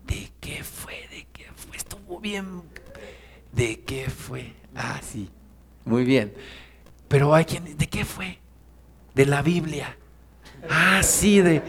[0.08, 0.94] ¿De qué fue?
[1.12, 1.78] ¿De qué fue?
[1.78, 2.71] Estuvo bien
[3.52, 4.54] ¿De qué fue?
[4.76, 5.30] Ah, sí,
[5.86, 6.34] muy bien.
[7.08, 8.40] Pero hay quien, ¿de qué fue?
[9.14, 9.98] De la Biblia.
[10.70, 11.62] Ah, sí, de,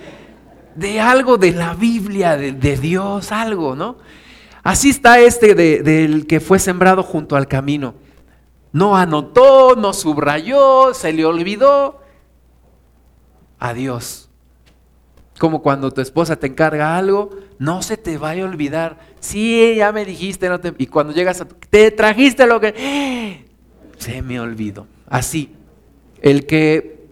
[0.75, 3.97] de algo de la Biblia, de, Dios, algo, ¿no?
[4.63, 7.95] Así está este del que fue sembrado junto al camino.
[8.73, 12.01] No anotó, no subrayó, se le olvidó.
[13.59, 14.31] Adiós.
[15.39, 18.99] Como cuando tu esposa te encarga algo, no se te vaya a olvidar.
[19.21, 20.75] Sí, ya me dijiste, no te...
[20.79, 21.47] y cuando llegas a...
[21.47, 23.45] Te trajiste lo que...
[23.99, 24.87] Se me olvidó.
[25.09, 25.55] Así,
[26.21, 27.09] el que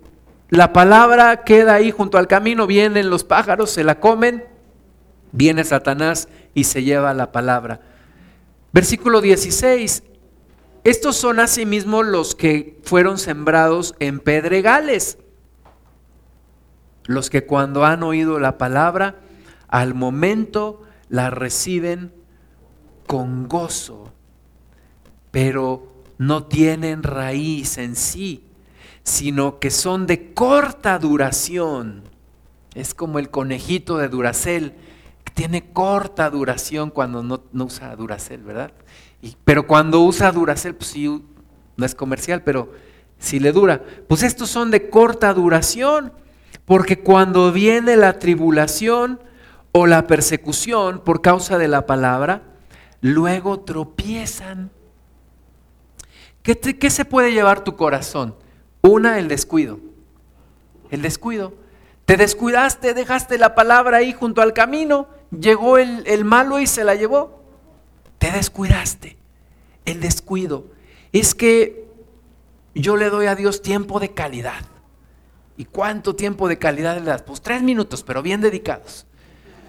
[0.49, 4.45] la palabra queda ahí junto al camino, vienen los pájaros, se la comen,
[5.33, 7.81] viene Satanás y se lleva la palabra.
[8.73, 10.03] Versículo 16.
[10.83, 15.19] Estos son asimismo los que fueron sembrados en pedregales,
[17.11, 19.17] los que cuando han oído la palabra,
[19.67, 22.13] al momento la reciben
[23.09, 24.13] con gozo,
[25.33, 28.45] pero no tienen raíz en sí,
[29.03, 32.05] sino que son de corta duración.
[32.77, 34.75] Es como el conejito de Duracel,
[35.25, 38.71] que tiene corta duración cuando no, usa Duracel, ¿verdad?
[39.45, 41.09] pero cuando usa Duracel, pues sí,
[41.77, 42.73] no es comercial, pero
[43.19, 43.83] si le dura.
[44.07, 46.13] Pues estos son de corta duración,
[46.71, 49.19] porque cuando viene la tribulación
[49.73, 52.43] o la persecución por causa de la palabra,
[53.01, 54.71] luego tropiezan.
[56.45, 58.37] ¿Qué, se puede llevar tu corazón?
[58.83, 59.81] Una, el descuido.
[60.93, 61.55] El descuido.
[62.05, 66.95] Te descuidaste, dejaste la palabra ahí junto al camino, llegó el malo y se la
[66.95, 67.43] llevó.
[68.19, 69.17] Te descuidaste.
[69.87, 70.67] El descuido.
[71.11, 71.89] Es que
[72.77, 74.70] yo le doy a Dios tiempo de calidad.
[75.61, 77.21] ¿Y cuánto tiempo de calidad le das?
[77.21, 79.05] Pues tres minutos, pero bien dedicados.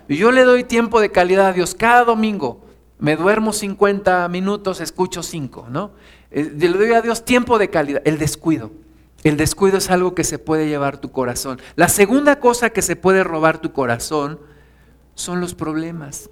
[0.08, 2.62] Y yo le doy tiempo de calidad a Dios cada domingo.
[2.98, 5.92] Me duermo 50 minutos, escucho 5, ¿no?
[6.32, 8.72] Eh, le doy a Dios tiempo de calidad, el descuido.
[9.26, 11.60] El descuido es algo que se puede llevar tu corazón.
[11.76, 14.40] La segunda cosa que se puede robar tu corazón
[15.14, 16.30] son los problemas.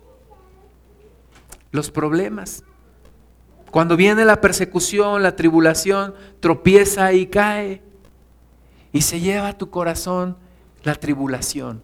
[1.71, 2.63] Los problemas.
[3.71, 7.88] Cuando viene la persecución, la tribulación, tropieza y cae.
[8.91, 10.37] Y se lleva a tu corazón
[10.83, 11.83] la tribulación.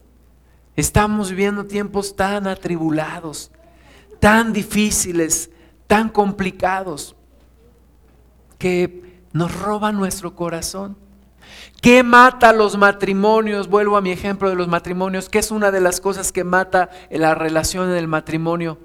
[0.75, 3.51] Estamos viviendo tiempos tan atribulados,
[4.19, 5.51] tan difíciles,
[5.87, 7.15] tan complicados,
[8.57, 10.97] que nos roba nuestro corazón.
[11.81, 13.67] ¿Qué mata los matrimonios?
[13.69, 15.29] Vuelvo a mi ejemplo de los matrimonios.
[15.29, 18.79] ¿Qué es una de las cosas que mata la relación en el matrimonio?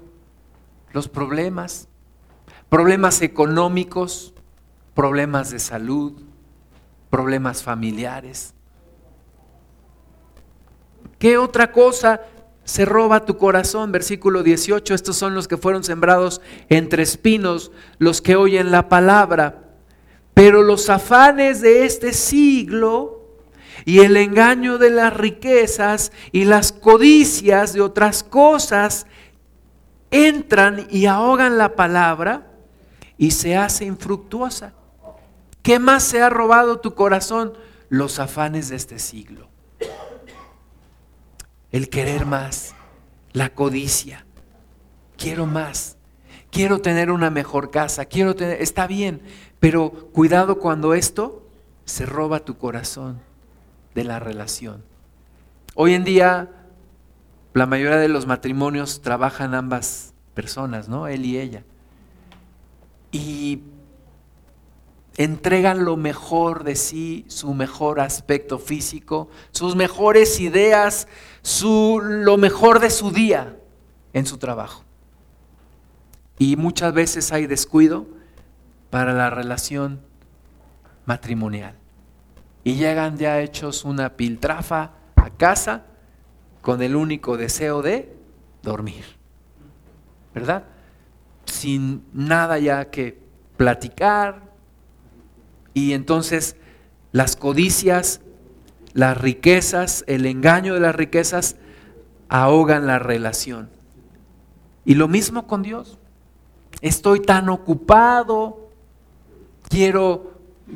[0.93, 1.87] Los problemas.
[2.69, 4.33] Problemas económicos,
[4.93, 6.13] problemas de salud,
[7.11, 8.55] problemas familiares.
[11.19, 12.21] ¿Qué otra cosa
[12.63, 13.91] se roba tu corazón?
[13.91, 19.67] Versículo 18, estos son los que fueron sembrados entre espinos, los que oyen la palabra
[20.33, 23.21] pero los afanes de este siglo
[23.85, 29.05] y el engaño de las riquezas y las codicias de otras cosas
[30.09, 32.47] entran y ahogan la palabra
[33.17, 34.73] y se hace infructuosa.
[35.61, 37.53] ¿Qué más se ha robado tu corazón?
[37.89, 39.49] Los afanes de este siglo.
[41.71, 42.73] El querer más,
[43.33, 44.25] la codicia.
[45.17, 45.97] Quiero más.
[46.51, 49.21] Quiero tener una mejor casa, quiero tener, está bien,
[49.61, 51.47] pero cuidado cuando esto
[51.85, 53.21] se roba tu corazón
[53.95, 54.83] de la relación.
[55.75, 56.49] Hoy en día
[57.53, 61.07] la mayoría de los matrimonios trabajan ambas personas, ¿no?
[61.07, 61.63] Él y ella.
[63.11, 63.61] Y
[65.17, 71.07] entregan lo mejor de sí, su mejor aspecto físico, sus mejores ideas,
[71.41, 73.57] su, lo mejor de su día
[74.13, 74.83] en su trabajo.
[76.37, 78.07] Y muchas veces hay descuido
[78.89, 80.01] para la relación
[81.05, 81.75] matrimonial.
[82.63, 85.85] Y llegan ya hechos una piltrafa a casa
[86.61, 88.15] con el único deseo de
[88.61, 89.03] dormir.
[90.33, 90.63] ¿Verdad?
[91.45, 93.19] Sin nada ya que
[93.57, 94.50] platicar.
[95.73, 96.55] Y entonces
[97.11, 98.21] las codicias,
[98.93, 101.55] las riquezas, el engaño de las riquezas
[102.29, 103.69] ahogan la relación.
[104.85, 105.99] Y lo mismo con Dios.
[106.81, 108.69] Estoy tan ocupado,
[109.69, 110.31] quiero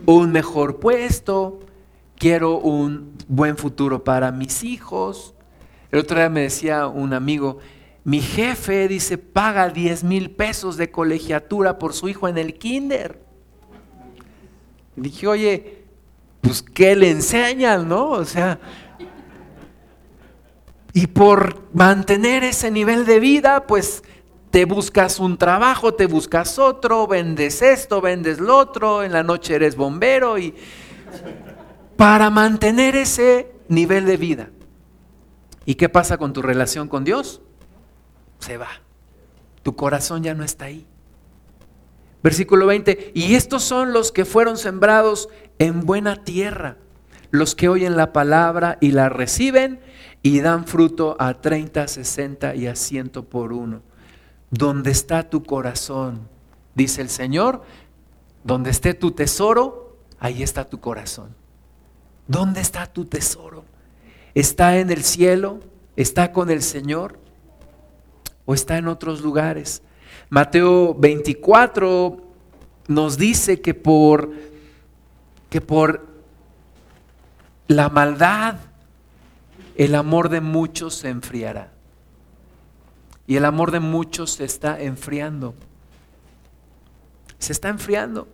[0.05, 1.59] un mejor puesto,
[2.17, 5.33] quiero un buen futuro para mis hijos.
[5.91, 7.59] El otro día me decía un amigo,
[8.03, 13.24] mi jefe dice, paga 10 mil pesos de colegiatura por su hijo en el kinder.
[14.95, 15.83] Dije, oye,
[16.41, 18.09] pues ¿qué le enseñan, no?
[18.09, 18.59] O sea,
[20.93, 24.03] y por mantener ese nivel de vida, pues
[24.51, 29.55] te buscas un trabajo, te buscas otro, vendes esto, vendes lo otro, en la noche
[29.55, 30.55] eres bombero y
[31.97, 34.49] para mantener ese nivel de vida.
[35.65, 37.41] ¿Y qué pasa con tu relación con Dios?
[38.39, 38.69] Se va.
[39.63, 40.87] Tu corazón ya no está ahí.
[42.25, 46.77] Versículo 20, y estos son los que fueron sembrados en buena tierra,
[47.29, 49.79] los que oyen la palabra y la reciben
[50.23, 53.83] y dan fruto a 30, 60 y a 100 por uno.
[54.49, 56.27] Donde está tu corazón,
[56.73, 57.61] dice el Señor,
[58.43, 61.35] donde esté tu tesoro, ahí está tu corazón.
[62.27, 63.65] ¿Dónde está tu tesoro?
[64.33, 65.59] ¿Está en el cielo?
[65.95, 67.19] ¿Está con el Señor?
[68.45, 69.83] ¿O está en otros lugares?
[70.29, 72.21] Mateo 24
[72.87, 74.31] nos dice que por,
[75.49, 76.05] que por
[77.67, 78.57] la maldad
[79.75, 81.71] el amor de muchos se enfriará.
[83.27, 85.55] Y el amor de muchos se está enfriando.
[87.39, 88.27] Se está enfriando.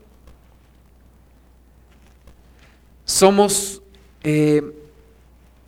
[3.05, 3.81] Somos
[4.23, 4.61] eh,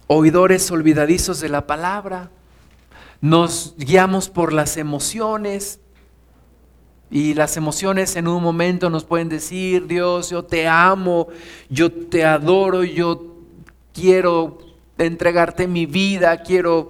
[0.07, 2.29] oidores olvidadizos de la palabra.
[3.21, 5.79] Nos guiamos por las emociones.
[7.13, 11.27] Y las emociones en un momento nos pueden decir, Dios, yo te amo,
[11.69, 13.35] yo te adoro, yo
[13.93, 14.57] quiero
[14.97, 16.89] entregarte mi vida, quiero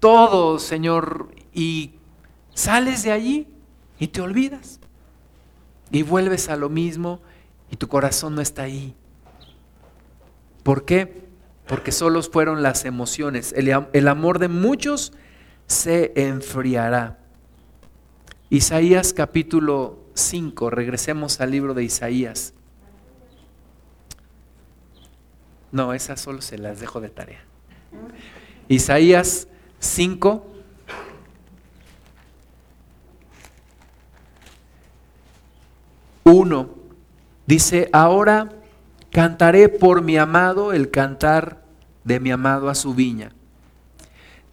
[0.00, 1.28] todo, Señor.
[1.52, 1.92] Y
[2.54, 3.46] sales de allí
[3.98, 4.80] y te olvidas.
[5.90, 7.20] Y vuelves a lo mismo
[7.70, 8.94] y tu corazón no está ahí.
[10.62, 11.26] ¿Por qué?
[11.66, 13.52] Porque solo fueron las emociones.
[13.52, 15.12] El, el amor de muchos
[15.66, 17.18] se enfriará.
[18.48, 22.54] Isaías capítulo 5, regresemos al libro de Isaías.
[25.72, 27.40] No, esas solo se las dejo de tarea.
[28.68, 29.48] Isaías
[29.80, 30.46] 5.
[36.22, 36.70] Uno
[37.46, 38.48] dice, ahora
[39.10, 41.64] cantaré por mi amado el cantar
[42.04, 43.35] de mi amado a su viña.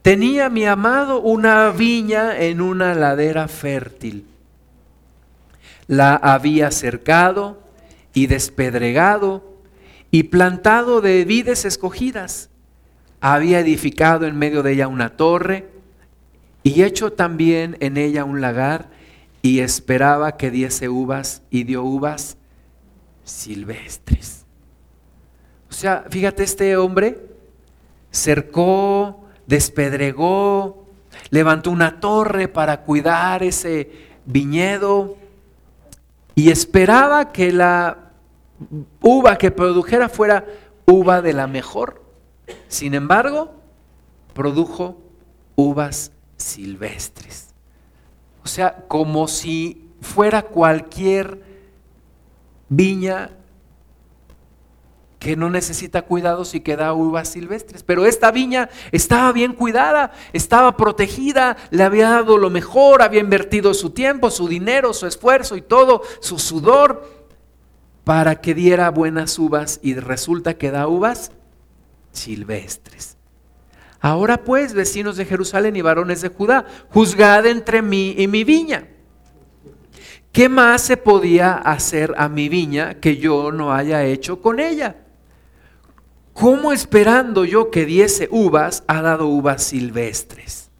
[0.04, 4.28] Tenía mi amado una viña en una ladera fértil.
[5.88, 7.64] La había cercado
[8.14, 9.43] y despedregado
[10.12, 12.49] y plantado de vides escogidas.
[13.22, 15.70] Había edificado en medio de ella una torre
[16.64, 18.89] y hecho también en ella un lagar
[19.41, 22.36] y esperaba que diese uvas y dio uvas
[23.24, 24.43] silvestres.
[25.70, 27.22] O sea, fíjate, este hombre
[28.12, 30.87] cercó, despedregó,
[31.29, 33.89] levantó una torre para cuidar ese
[34.25, 35.17] viñedo
[36.35, 38.11] y esperaba que la
[39.01, 40.45] uva que produjera fuera
[40.85, 42.01] uva de la mejor.
[42.67, 43.53] Sin embargo,
[44.33, 45.01] produjo
[45.55, 47.53] uvas silvestres.
[48.43, 51.41] O sea, como si fuera cualquier
[52.69, 53.29] viña
[55.24, 57.82] que no necesita cuidados y que da uvas silvestres.
[57.82, 63.74] Pero esta viña estaba bien cuidada, estaba protegida, le había dado lo mejor, había invertido
[63.74, 67.09] su tiempo, su dinero, su esfuerzo y todo, su sudor
[68.03, 71.32] para que diera buenas uvas y resulta que da uvas
[72.11, 73.15] silvestres.
[74.01, 78.89] Ahora pues, vecinos de Jerusalén y varones de Judá, juzgad entre mí y mi viña.
[80.34, 84.97] ¿Qué más se podía hacer a mi viña que yo no haya hecho con ella?
[86.34, 90.71] ¿Cómo esperando yo que diese uvas, ha dado uvas silvestres?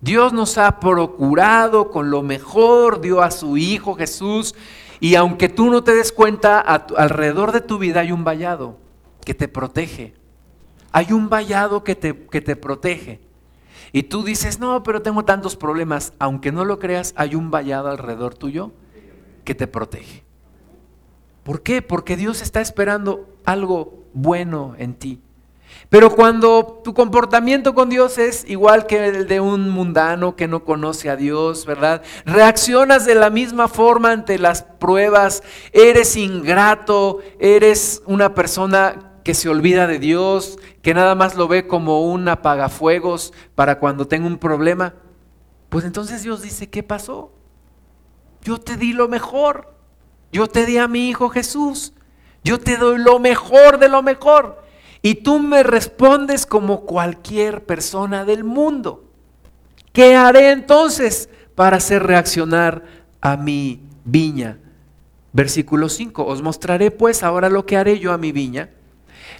[0.00, 4.54] Dios nos ha procurado con lo mejor, dio a su Hijo Jesús
[5.00, 8.78] y aunque tú no te des cuenta, alrededor de tu vida hay un vallado
[9.24, 10.14] que te protege.
[10.92, 13.20] Hay un vallado que te, que te protege.
[13.92, 16.12] Y tú dices, no, pero tengo tantos problemas.
[16.18, 18.72] Aunque no lo creas, hay un vallado alrededor tuyo
[19.44, 20.24] que te protege.
[21.42, 21.82] ¿Por qué?
[21.82, 25.20] Porque Dios está esperando algo bueno en ti.
[25.88, 30.64] Pero cuando tu comportamiento con Dios es igual que el de un mundano que no
[30.64, 32.02] conoce a Dios, ¿verdad?
[32.26, 35.42] Reaccionas de la misma forma ante las pruebas,
[35.72, 41.66] eres ingrato, eres una persona que se olvida de Dios, que nada más lo ve
[41.66, 44.94] como un apagafuegos para cuando tenga un problema.
[45.68, 47.32] Pues entonces Dios dice, ¿qué pasó?
[48.42, 49.74] Yo te di lo mejor.
[50.32, 51.94] Yo te di a mi Hijo Jesús.
[52.44, 54.62] Yo te doy lo mejor de lo mejor.
[55.02, 59.04] Y tú me respondes como cualquier persona del mundo.
[59.92, 62.84] ¿Qué haré entonces para hacer reaccionar
[63.20, 64.58] a mi viña?
[65.32, 66.24] Versículo 5.
[66.24, 68.70] Os mostraré pues ahora lo que haré yo a mi viña.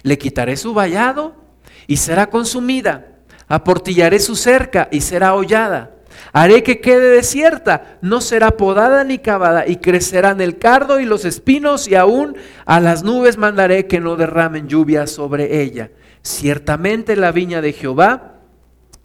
[0.03, 1.35] Le quitaré su vallado
[1.87, 3.07] y será consumida.
[3.47, 5.98] Aportillaré su cerca y será hollada
[6.31, 11.25] Haré que quede desierta, no será podada ni cavada, y crecerán el cardo y los
[11.25, 15.91] espinos, y aún a las nubes mandaré que no derramen lluvia sobre ella.
[16.21, 18.35] Ciertamente la viña de Jehová,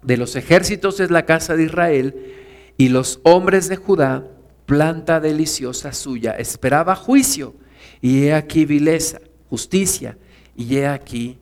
[0.02, 2.34] de los ejércitos es la casa de Israel,
[2.76, 4.24] y los hombres de Judá,
[4.66, 6.32] planta deliciosa suya.
[6.32, 7.54] Esperaba juicio,
[8.00, 9.18] y he aquí vileza,
[9.48, 10.18] justicia
[10.56, 11.38] y he aquí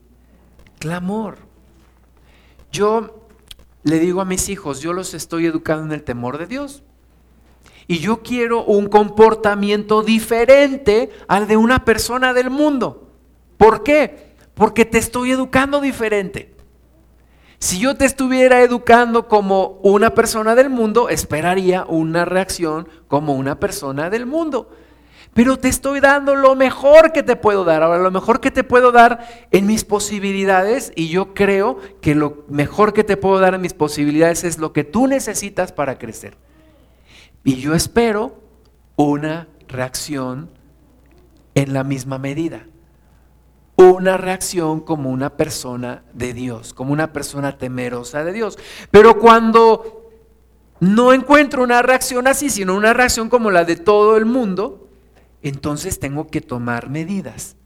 [0.78, 1.39] clamor.
[2.70, 3.21] Yo
[3.83, 6.83] le digo a mis hijos, yo los estoy educando en el temor de Dios.
[7.89, 13.11] Y yo quiero un comportamiento diferente al de una persona del mundo.
[13.57, 14.35] ¿Por qué?
[14.55, 16.55] Porque te estoy educando diferente.
[17.59, 23.61] Si yo te estuviera educando como una persona del mundo, esperaría una reacción como una
[23.61, 24.70] persona del mundo.
[25.35, 27.83] Pero te estoy dando lo mejor que te puedo dar.
[27.83, 32.45] Ahora, lo mejor que te puedo dar en mis posibilidades, y yo creo que lo
[32.49, 36.37] mejor que te puedo dar en mis posibilidades es lo que tú necesitas para crecer.
[37.45, 38.41] Y yo espero
[38.97, 40.51] una reacción
[41.55, 42.66] en la misma medida
[43.76, 48.59] una reacción como una persona de Dios, como una persona temerosa de Dios.
[48.91, 50.11] Pero cuando
[50.80, 54.89] no encuentro una reacción así, sino una reacción como la de todo el mundo,
[55.43, 57.57] entonces tengo que tomar medidas.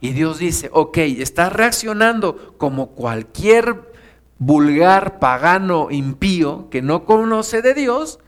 [0.00, 3.92] Y Dios dice, ok, estás reaccionando como cualquier
[4.38, 8.20] vulgar, pagano, impío que no conoce de Dios,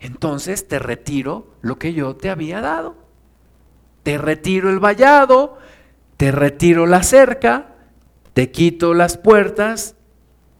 [0.00, 2.96] entonces te retiro lo que yo te había dado.
[4.02, 5.58] Te retiro el vallado,
[6.16, 7.74] te retiro la cerca,
[8.32, 9.96] te quito las puertas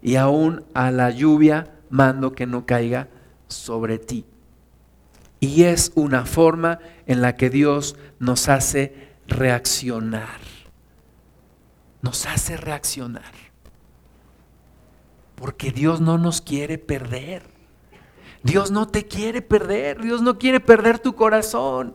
[0.02, 3.08] y aún a la lluvia mando que no caiga
[3.46, 4.26] sobre ti.
[5.40, 10.40] Y es una forma en la que Dios nos hace reaccionar.
[12.02, 13.32] Nos hace reaccionar.
[15.34, 17.42] Porque Dios no nos quiere perder.
[18.42, 20.02] Dios no te quiere perder.
[20.02, 21.94] Dios no quiere perder tu corazón.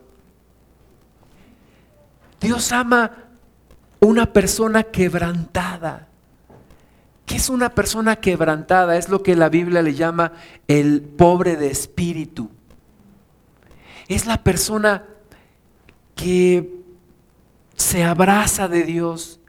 [2.40, 3.12] Dios ama
[4.00, 6.08] una persona quebrantada.
[7.26, 8.98] ¿Qué es una persona quebrantada?
[8.98, 10.34] Es lo que la Biblia le llama
[10.68, 12.50] el pobre de espíritu.
[14.08, 15.06] Es la persona
[16.16, 16.84] que
[17.76, 19.40] se abraza de Dios,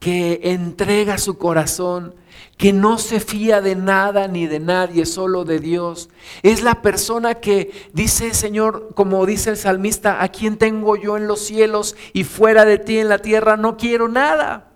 [0.00, 2.14] que entrega su corazón,
[2.56, 6.08] que no se fía de nada ni de nadie, solo de Dios.
[6.42, 11.26] Es la persona que dice, Señor, como dice el salmista, ¿a quién tengo yo en
[11.26, 13.56] los cielos y fuera de ti en la tierra?
[13.56, 14.68] No quiero nada.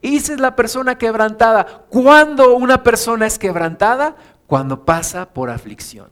[0.00, 1.86] Y esa es la persona quebrantada.
[1.88, 4.16] ¿Cuándo una persona es quebrantada?
[4.46, 6.10] Cuando pasa por aflicción.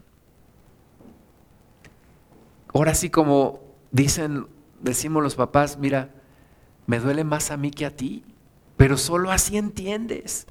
[2.74, 3.60] Ahora sí como
[3.90, 4.46] dicen,
[4.80, 6.10] decimos los papás, mira,
[6.86, 8.24] me duele más a mí que a ti,
[8.76, 10.46] pero solo así entiendes.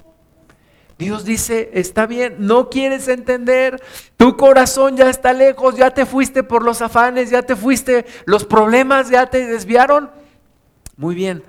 [0.98, 3.82] Dios dice, está bien, no quieres entender,
[4.16, 8.44] tu corazón ya está lejos, ya te fuiste por los afanes, ya te fuiste, los
[8.44, 10.10] problemas ya te desviaron.
[10.96, 11.42] Muy bien,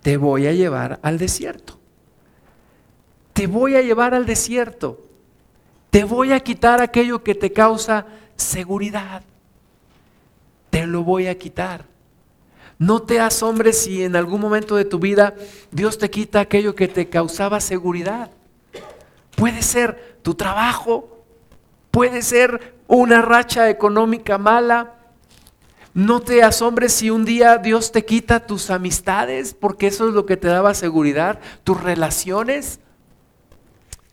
[0.00, 1.78] te voy a llevar al desierto.
[3.34, 5.04] Te voy a llevar al desierto.
[5.90, 8.06] Te voy a quitar aquello que te causa
[8.36, 9.22] seguridad.
[10.74, 11.84] Te lo voy a quitar.
[12.80, 15.36] No te asombres si en algún momento de tu vida
[15.70, 18.32] Dios te quita aquello que te causaba seguridad.
[19.36, 21.24] Puede ser tu trabajo,
[21.92, 24.96] puede ser una racha económica mala.
[25.94, 30.26] No te asombres si un día Dios te quita tus amistades, porque eso es lo
[30.26, 32.80] que te daba seguridad, tus relaciones,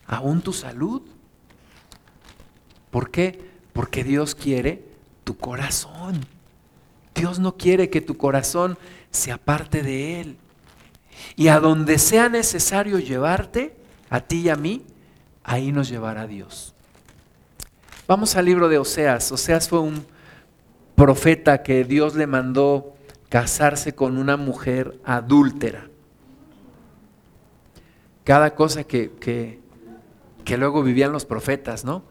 [0.06, 1.02] aún tu salud.
[2.92, 3.50] ¿Por qué?
[3.72, 4.84] Porque Dios quiere
[5.24, 6.24] tu corazón.
[7.14, 8.78] Dios no quiere que tu corazón
[9.10, 10.36] se aparte de Él.
[11.36, 13.76] Y a donde sea necesario llevarte,
[14.10, 14.84] a ti y a mí,
[15.44, 16.74] ahí nos llevará Dios.
[18.06, 19.30] Vamos al libro de Oseas.
[19.32, 20.04] Oseas fue un
[20.94, 22.94] profeta que Dios le mandó
[23.28, 25.88] casarse con una mujer adúltera.
[28.24, 29.60] Cada cosa que, que,
[30.44, 32.04] que luego vivían los profetas, ¿no?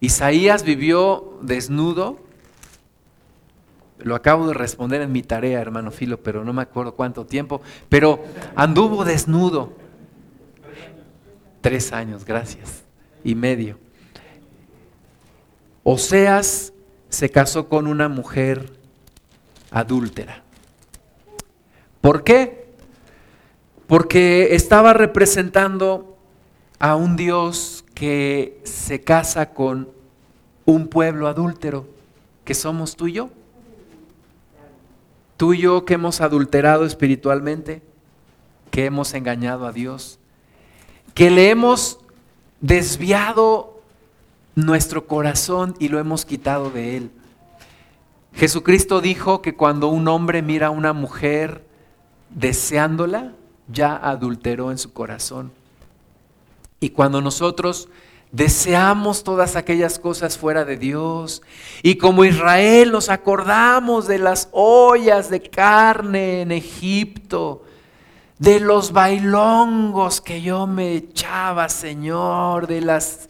[0.00, 2.18] Isaías vivió desnudo
[3.98, 7.60] lo acabo de responder en mi tarea, hermano Filo, pero no me acuerdo cuánto tiempo.
[7.88, 8.24] Pero
[8.54, 9.72] anduvo desnudo.
[11.60, 12.82] Tres años, gracias.
[13.22, 13.78] Y medio.
[15.82, 16.72] Oseas
[17.08, 18.70] se casó con una mujer
[19.70, 20.42] adúltera.
[22.00, 22.66] ¿Por qué?
[23.86, 26.18] Porque estaba representando
[26.78, 29.88] a un Dios que se casa con
[30.64, 31.86] un pueblo adúltero,
[32.44, 33.30] que somos tú y yo.
[35.36, 37.82] Tú y yo que hemos adulterado espiritualmente,
[38.70, 40.18] que hemos engañado a Dios,
[41.14, 42.00] que le hemos
[42.60, 43.80] desviado
[44.54, 47.10] nuestro corazón y lo hemos quitado de Él.
[48.34, 51.64] Jesucristo dijo que cuando un hombre mira a una mujer
[52.30, 53.32] deseándola,
[53.68, 55.52] ya adulteró en su corazón.
[56.80, 57.88] Y cuando nosotros
[58.34, 61.40] deseamos todas aquellas cosas fuera de Dios.
[61.84, 67.62] Y como Israel nos acordamos de las ollas de carne en Egipto,
[68.40, 73.28] de los bailongos que yo me echaba, Señor, de las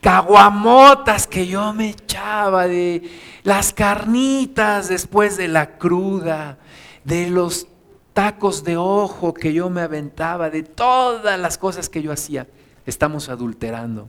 [0.00, 3.02] caguamotas que yo me echaba, de
[3.42, 6.56] las carnitas después de la cruda,
[7.04, 7.66] de los
[8.14, 12.46] tacos de ojo que yo me aventaba, de todas las cosas que yo hacía.
[12.86, 14.08] Estamos adulterando.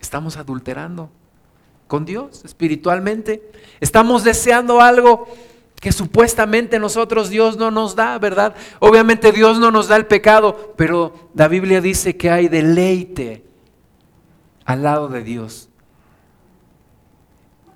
[0.00, 1.10] Estamos adulterando
[1.86, 3.50] con Dios espiritualmente.
[3.80, 5.26] Estamos deseando algo
[5.80, 8.54] que supuestamente nosotros Dios no nos da, ¿verdad?
[8.78, 13.44] Obviamente Dios no nos da el pecado, pero la Biblia dice que hay deleite
[14.64, 15.68] al lado de Dios.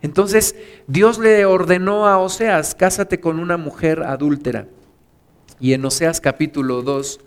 [0.03, 4.67] Entonces Dios le ordenó a Oseas, cásate con una mujer adúltera.
[5.61, 7.21] Y en Oseas capítulo 2,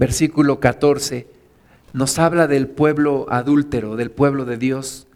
[0.00, 1.26] versículo 14,
[1.92, 5.06] nos habla del pueblo adúltero, del pueblo de Dios,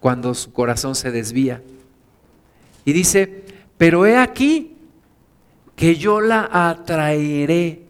[0.00, 1.62] cuando su corazón se desvía.
[2.84, 3.44] Y dice,
[3.78, 4.76] pero he aquí
[5.76, 7.84] que yo la atraeré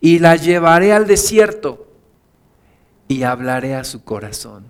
[0.00, 1.86] y la llevaré al desierto
[3.06, 4.64] y hablaré a su corazón.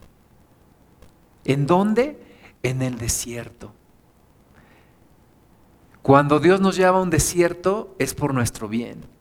[1.44, 2.18] ¿En dónde?
[2.64, 3.72] En el desierto.
[6.02, 9.13] Cuando Dios nos lleva a un desierto es por nuestro bien.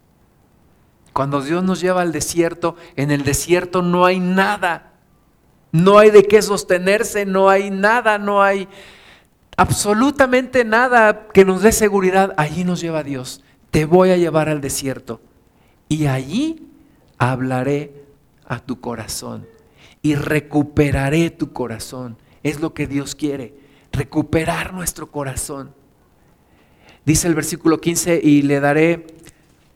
[1.14, 4.93] Cuando Dios nos lleva al desierto, en el desierto no hay nada.
[5.72, 8.68] No hay de qué sostenerse, no hay nada, no hay
[9.57, 12.34] absolutamente nada que nos dé seguridad.
[12.38, 13.43] Allí nos lleva Dios.
[13.72, 15.22] Te voy a llevar al desierto.
[15.88, 16.68] Y allí
[17.18, 18.03] hablaré
[18.45, 19.47] a tu corazón
[20.01, 22.18] y recuperaré tu corazón.
[22.43, 23.55] Es lo que Dios quiere,
[23.91, 25.74] recuperar nuestro corazón.
[27.05, 29.07] Dice el versículo 15, y le daré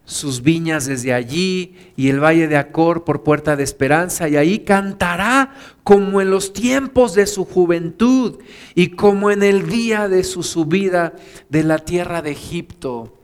[0.07, 4.59] sus viñas desde allí y el valle de Acor por puerta de esperanza, y ahí
[4.59, 5.53] cantará
[5.83, 8.39] como en los tiempos de su juventud
[8.73, 11.13] y como en el día de su subida
[11.49, 13.17] de la tierra de Egipto.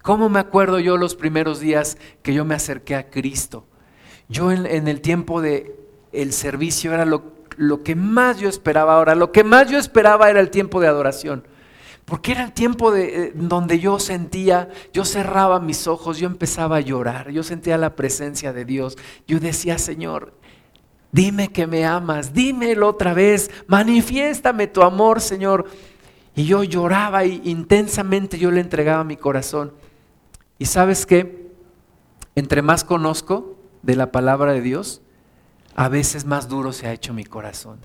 [0.00, 3.66] ¿Cómo me acuerdo yo los primeros días que yo me acerqué a Cristo?
[4.30, 5.76] Yo en, el tiempo de
[6.12, 7.24] el servicio era lo,
[7.58, 10.86] lo que más yo esperaba ahora, lo que más yo esperaba era el tiempo de
[10.86, 11.44] adoración.
[12.04, 16.76] Porque era el tiempo de, eh, donde yo sentía, yo cerraba mis ojos, yo empezaba
[16.76, 18.98] a llorar, yo sentía la presencia de Dios.
[19.26, 20.34] Yo decía, Señor,
[21.12, 25.66] dime que me amas, dímelo otra vez, manifiéstame tu amor, Señor.
[26.36, 29.72] Y yo lloraba y intensamente yo le entregaba mi corazón.
[30.58, 31.52] Y sabes qué,
[32.34, 35.00] entre más conozco de la palabra de Dios,
[35.74, 37.78] a veces más duro se ha hecho mi corazón.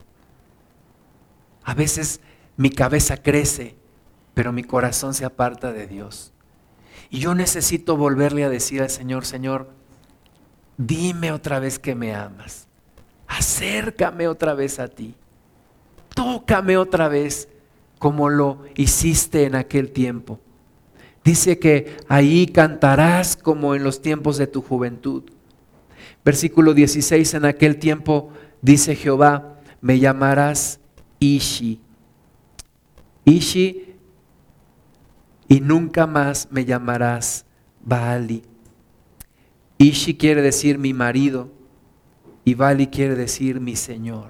[1.63, 2.19] A veces
[2.57, 3.78] mi cabeza crece
[4.39, 6.31] pero mi corazón se aparta de Dios.
[7.09, 9.69] Y yo necesito volverle a decir al Señor, Señor,
[10.77, 12.65] dime otra vez que me amas.
[13.27, 15.13] Acércame otra vez a ti.
[16.15, 17.49] Tócame otra vez
[17.97, 20.39] como lo hiciste en aquel tiempo.
[21.21, 25.23] Dice que ahí cantarás como en los tiempos de tu juventud.
[26.23, 28.29] Versículo 16, en aquel tiempo
[28.61, 30.79] dice Jehová, me llamarás
[31.19, 31.81] Ishi.
[33.25, 33.88] Ishi
[35.49, 37.43] y nunca más me llamarás
[37.83, 38.43] Baali.
[39.79, 41.49] Ishi quiere decir mi marido
[42.45, 44.29] y Baali quiere decir mi Señor.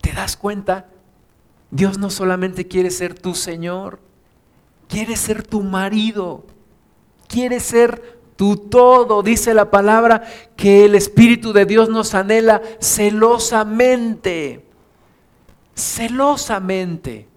[0.00, 0.88] ¿Te das cuenta?
[1.70, 4.00] Dios no solamente quiere ser tu Señor,
[4.88, 6.46] quiere ser tu marido,
[7.28, 9.22] quiere ser tu todo.
[9.22, 10.22] Dice la palabra
[10.56, 14.64] que el Espíritu de Dios nos anhela celosamente,
[15.74, 17.29] celosamente.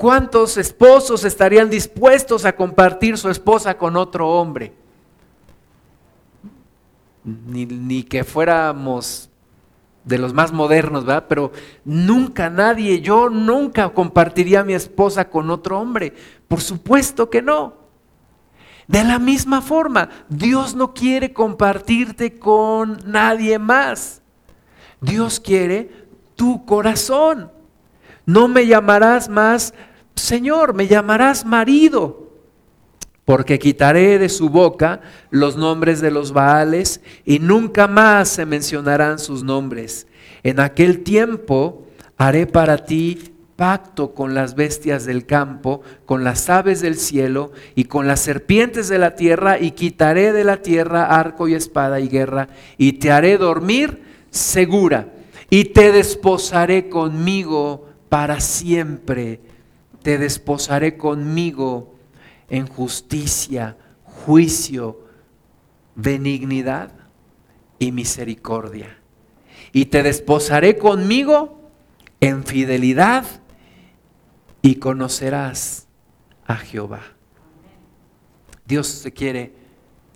[0.00, 4.72] ¿Cuántos esposos estarían dispuestos a compartir su esposa con otro hombre?
[7.22, 9.28] Ni, que fuéramos
[10.02, 11.26] de los más modernos, ¿verdad?
[11.28, 11.52] Pero
[11.84, 16.14] nunca nadie, yo nunca compartiría mi esposa con otro hombre.
[16.48, 17.74] Por supuesto que no.
[18.88, 24.22] De la misma forma, Dios no quiere compartirte con nadie más.
[25.02, 27.52] Dios quiere tu corazón.
[28.24, 29.74] No me llamarás más
[30.20, 32.28] Señor, me llamarás marido,
[33.24, 35.00] porque quitaré de su boca
[35.30, 40.06] los nombres de los Baales y nunca más se mencionarán sus nombres.
[40.42, 41.86] En aquel tiempo
[42.18, 47.84] haré para ti pacto con las bestias del campo, con las aves del cielo y
[47.84, 52.08] con las serpientes de la tierra, y quitaré de la tierra arco y espada y
[52.08, 52.48] guerra,
[52.78, 55.08] y te haré dormir segura,
[55.48, 59.40] y te desposaré conmigo para siempre
[60.02, 61.94] te desposaré conmigo
[62.48, 65.00] en justicia, juicio,
[65.94, 66.92] benignidad
[67.78, 68.98] y misericordia.
[69.72, 71.60] Y te desposaré conmigo
[72.20, 73.24] en fidelidad
[74.62, 75.86] y conocerás
[76.46, 77.02] a Jehová.
[78.66, 79.54] Dios se quiere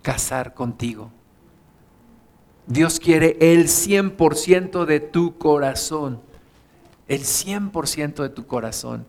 [0.01, 1.11] casar contigo.
[2.67, 6.21] Dios quiere el 100% de tu corazón.
[7.07, 9.05] El 100% de tu corazón.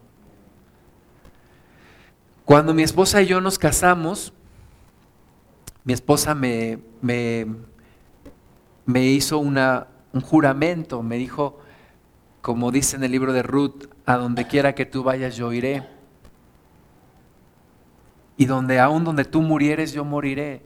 [2.46, 4.32] Cuando mi esposa y yo nos casamos,
[5.82, 7.44] mi esposa me, me,
[9.04, 9.56] hizo un
[10.22, 11.58] juramento, me dijo,
[12.42, 15.88] como dice en el libro de Ruth, a donde quiera que tú vayas yo iré.
[18.36, 20.62] Y donde aún donde tú murieres yo moriré.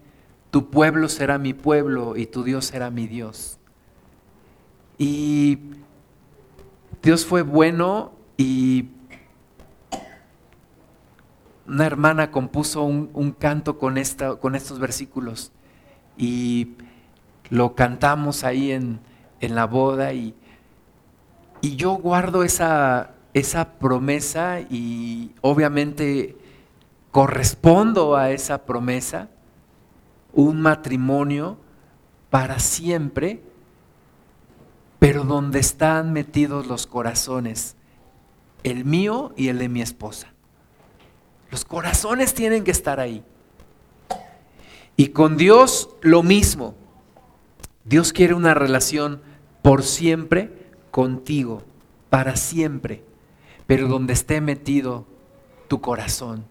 [0.51, 3.59] Tu pueblo será mi pueblo y tu Dios será mi Dios.
[4.99, 5.59] Y
[7.03, 8.91] Dios fue bueno y
[11.71, 15.53] una hermana compuso un, canto con, esta, con estos versículos
[16.19, 16.73] y
[17.49, 19.01] lo cantamos ahí en,
[19.41, 20.35] la boda y,
[21.61, 26.37] y yo guardo esa, esa promesa y obviamente
[27.13, 29.29] correspondo a esa promesa,
[30.33, 31.57] un matrimonio
[32.31, 33.43] para siempre,
[34.99, 37.77] pero donde están metidos los corazones,
[38.65, 40.35] el mío y el de mi esposa.
[41.51, 43.25] Los corazones tienen que estar ahí.
[44.97, 46.75] Y con Dios lo mismo.
[47.85, 49.23] Dios quiere una relación
[49.63, 50.53] por siempre
[50.91, 51.63] contigo,
[52.09, 53.03] para siempre,
[53.67, 55.07] pero donde esté metido
[55.69, 56.45] tu corazón,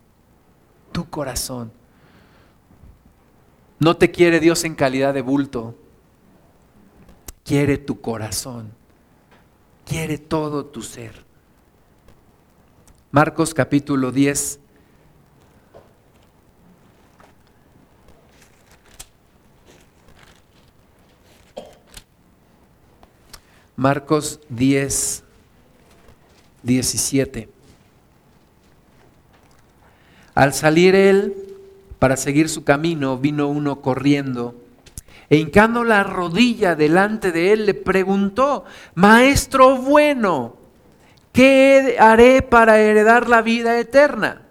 [0.92, 1.72] tu corazón.
[3.80, 5.76] No te quiere Dios en calidad de bulto,
[7.46, 8.72] quiere tu corazón,
[9.86, 11.26] quiere todo tu ser.
[13.12, 14.59] Marcos capítulo 10,
[23.80, 25.24] Marcos 10,
[26.64, 27.48] 17.
[30.36, 31.34] Al salir él
[31.98, 34.54] para seguir su camino, vino uno corriendo
[35.30, 38.66] e hincando la rodilla delante de él, le preguntó,
[38.96, 40.58] Maestro bueno,
[41.32, 44.42] ¿qué haré para heredar la vida eterna?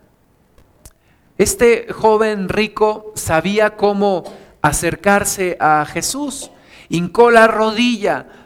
[1.36, 4.24] Este joven rico sabía cómo
[4.62, 6.50] acercarse a Jesús,
[6.88, 8.37] hincó la rodilla,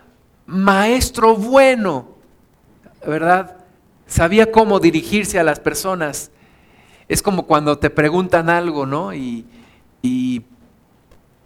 [0.53, 2.09] maestro bueno,
[3.07, 3.57] ¿verdad?
[4.07, 6.31] Sabía cómo dirigirse a las personas.
[7.09, 9.15] Es como cuando te preguntan algo, ¿no?
[9.15, 9.47] Y,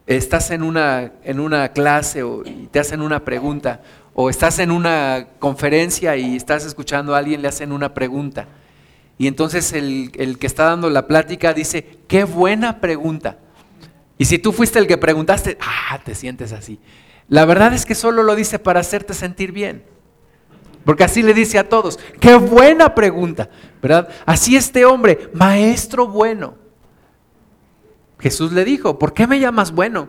[0.07, 3.83] estás en una, en una clase o, y te hacen una pregunta,
[4.15, 8.47] o estás en una conferencia y estás escuchando a alguien, le hacen una pregunta.
[9.19, 13.39] Y entonces el, el que está dando la plática dice, qué buena pregunta.
[14.17, 16.79] Y si tú fuiste el que preguntaste, ah, te sientes así.
[17.29, 19.85] La verdad es que solo lo dice para hacerte sentir bien.
[20.85, 23.51] Porque así le dice a todos, qué buena pregunta,
[23.83, 24.09] ¿verdad?
[24.25, 26.55] Así este hombre, maestro bueno.
[28.21, 30.09] Jesús le dijo, ¿por qué me llamas bueno?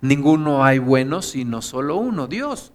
[0.00, 2.72] Ninguno hay bueno sino solo uno, Dios.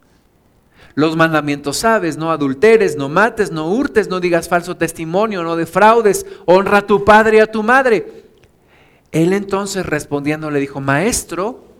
[0.95, 6.25] Los mandamientos sabes, no adulteres, no mates, no hurtes, no digas falso testimonio, no defraudes,
[6.45, 8.23] honra a tu padre y a tu madre.
[9.11, 11.72] Él entonces respondiendo le dijo, maestro,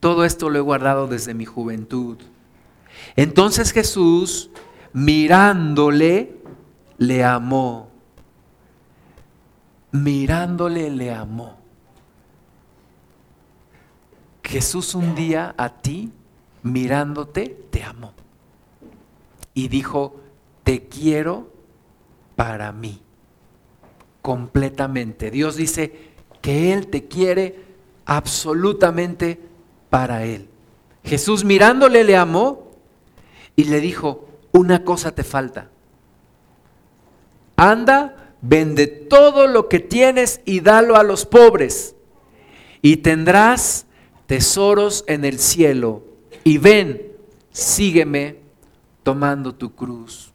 [0.00, 2.18] todo esto lo he guardado desde mi juventud.
[3.16, 4.50] Entonces Jesús,
[4.92, 6.36] mirándole,
[6.98, 7.88] le amó.
[9.90, 11.56] Mirándole, le amó.
[14.44, 16.10] Jesús un día a ti,
[16.62, 18.14] mirándote, te amó.
[19.52, 20.20] Y dijo,
[20.62, 21.50] te quiero
[22.36, 23.00] para mí.
[24.22, 25.30] Completamente.
[25.30, 27.64] Dios dice que Él te quiere
[28.06, 29.47] absolutamente
[29.90, 30.48] para él.
[31.04, 32.68] Jesús mirándole le amó
[33.56, 35.70] y le dijo, una cosa te falta.
[37.56, 41.94] Anda, vende todo lo que tienes y dalo a los pobres
[42.82, 43.86] y tendrás
[44.26, 46.04] tesoros en el cielo.
[46.44, 47.12] Y ven,
[47.50, 48.38] sígueme
[49.02, 50.32] tomando tu cruz.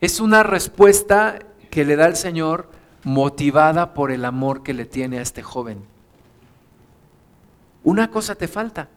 [0.00, 1.38] Es una respuesta
[1.70, 2.68] que le da el Señor
[3.04, 5.93] motivada por el amor que le tiene a este joven.
[7.84, 8.88] Una cosa te falta.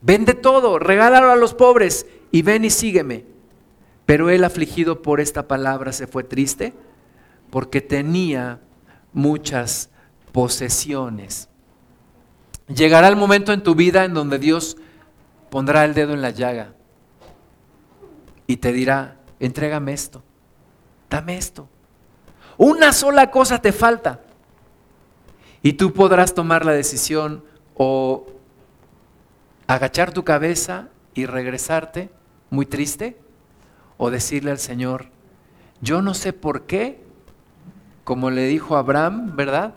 [0.00, 3.26] Vende todo, regálalo a los pobres y ven y sígueme.
[4.06, 6.72] Pero él afligido por esta palabra se fue triste
[7.50, 8.60] porque tenía
[9.12, 9.90] muchas
[10.32, 11.48] posesiones.
[12.68, 14.76] Llegará el momento en tu vida en donde Dios
[15.50, 16.74] pondrá el dedo en la llaga
[18.46, 20.22] y te dirá, entrégame esto,
[21.10, 21.68] dame esto.
[22.56, 24.22] Una sola cosa te falta.
[25.62, 27.44] Y tú podrás tomar la decisión
[27.78, 28.26] O
[29.66, 32.10] agachar tu cabeza y regresarte
[32.50, 33.16] muy triste.
[33.96, 35.06] O decirle al Señor,
[35.80, 37.02] yo no sé por qué,
[38.04, 39.74] como le dijo Abraham, ¿verdad?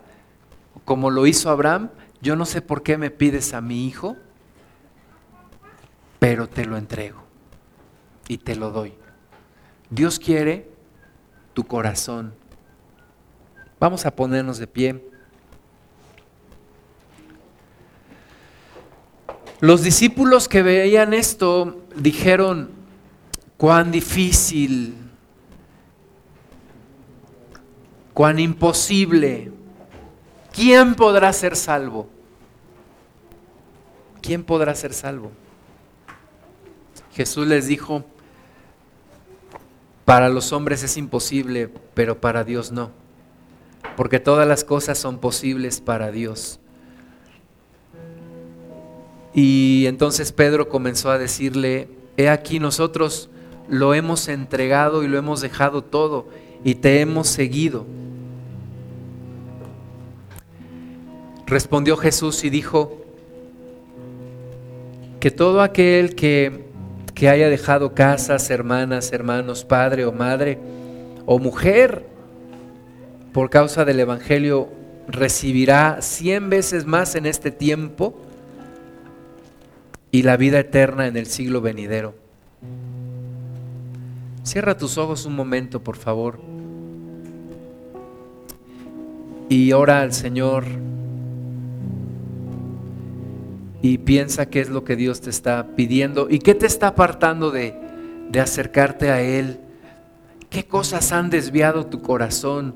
[0.84, 1.90] Como lo hizo Abraham,
[2.20, 4.16] yo no sé por qué me pides a mi hijo,
[6.18, 7.22] pero te lo entrego
[8.28, 8.94] y te lo doy.
[9.90, 10.70] Dios quiere
[11.52, 12.32] tu corazón.
[13.80, 15.11] Vamos a ponernos de pie.
[19.62, 22.70] Los discípulos que veían esto dijeron,
[23.56, 24.96] cuán difícil,
[28.12, 29.52] cuán imposible.
[30.52, 32.08] ¿Quién podrá ser salvo?
[34.20, 35.30] ¿Quién podrá ser salvo?
[37.12, 38.04] Jesús les dijo,
[40.04, 42.90] para los hombres es imposible, pero para Dios no,
[43.96, 46.58] porque todas las cosas son posibles para Dios.
[49.34, 53.30] Y entonces Pedro comenzó a decirle, he aquí nosotros
[53.68, 56.28] lo hemos entregado y lo hemos dejado todo
[56.64, 57.86] y te hemos seguido.
[61.46, 63.02] Respondió Jesús y dijo,
[65.22, 66.64] que todo aquel que,
[67.14, 70.58] que haya dejado casas, hermanas, hermanos, padre o madre
[71.26, 72.04] o mujer,
[73.32, 74.68] por causa del Evangelio,
[75.06, 78.18] recibirá cien veces más en este tiempo
[80.14, 82.14] y la vida eterna en el siglo venidero.
[84.44, 86.38] Cierra tus ojos un momento, por favor.
[89.48, 90.64] Y ora al Señor
[93.80, 97.50] y piensa qué es lo que Dios te está pidiendo y qué te está apartando
[97.50, 97.74] de,
[98.30, 99.60] de acercarte a Él.
[100.50, 102.74] ¿Qué cosas han desviado tu corazón?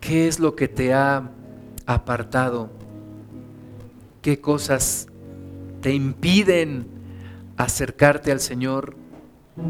[0.00, 1.30] ¿Qué es lo que te ha
[1.86, 2.68] apartado?
[4.20, 5.09] ¿Qué cosas
[5.80, 6.86] te impiden
[7.56, 8.96] acercarte al Señor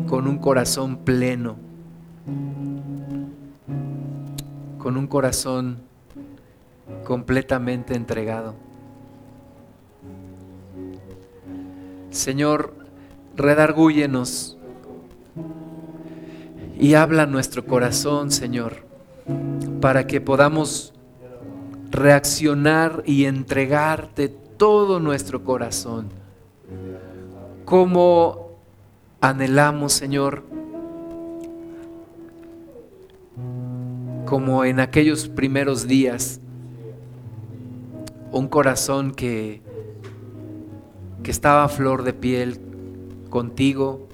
[0.09, 1.57] con un corazón pleno?
[4.79, 5.79] Con un corazón
[7.05, 8.55] completamente entregado.
[12.11, 12.75] Señor,
[13.37, 14.59] redargúyenos
[16.79, 18.79] y habla nuestro corazón, Señor,
[19.81, 20.93] para que podamos
[21.91, 26.11] reaccionar y entregarte todo nuestro corazón.
[27.65, 28.59] Como
[29.23, 30.45] anhelamos, Señor,
[34.27, 36.43] como en aquellos primeros días,
[38.33, 39.63] un corazón que
[41.23, 42.61] que estaba a flor de piel
[43.31, 44.09] contigo,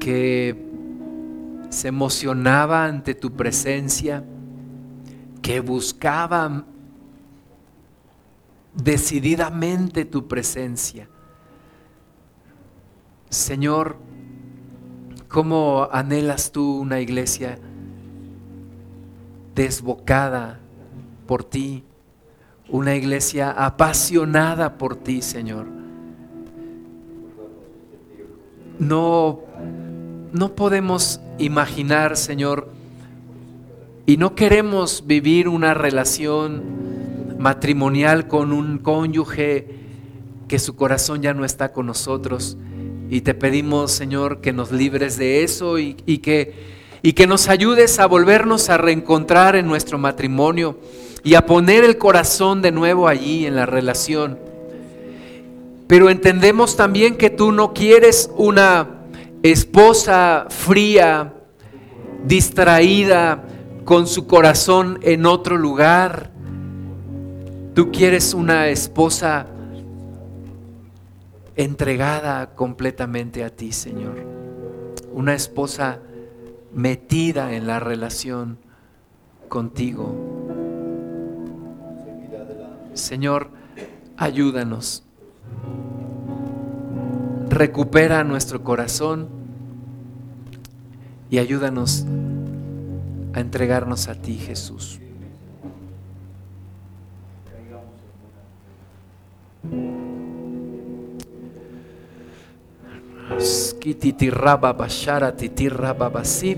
[0.00, 0.56] que
[1.68, 4.24] se emocionaba ante tu presencia,
[5.42, 6.64] que buscaba
[8.76, 11.08] decididamente tu presencia.
[13.28, 13.96] Señor,
[15.28, 17.58] ¿cómo anhelas tú una iglesia
[19.54, 20.60] desbocada
[21.26, 21.82] por ti?
[22.68, 25.66] una iglesia apasionada por ti, Señor.
[28.78, 29.40] No,
[30.32, 32.68] no podemos imaginar, Señor,
[34.04, 36.62] y no queremos vivir una relación
[37.38, 39.66] matrimonial con un cónyuge
[40.48, 42.56] que su corazón ya no está con nosotros.
[43.08, 46.54] Y te pedimos, Señor, que nos libres de eso y, que,
[47.02, 50.78] y que nos ayudes a volvernos a reencontrar en nuestro matrimonio
[51.22, 54.38] y a poner el corazón de nuevo allí en la relación.
[55.86, 58.88] Pero entendemos también que tú no quieres una
[59.42, 61.34] esposa fría,
[62.24, 63.44] distraída,
[63.84, 66.32] con su corazón en otro lugar.
[67.76, 69.44] Tú quieres una esposa
[71.56, 74.14] entregada completamente a ti, Señor.
[75.12, 75.98] Una esposa
[76.72, 78.56] metida en la relación
[79.50, 80.14] contigo.
[82.94, 83.50] Señor,
[84.16, 85.04] ayúdanos.
[87.50, 89.28] Recupera nuestro corazón
[91.28, 92.06] y ayúdanos
[93.34, 94.98] a entregarnos a ti, Jesús.
[103.38, 106.54] Skititi rababashara titi rababasi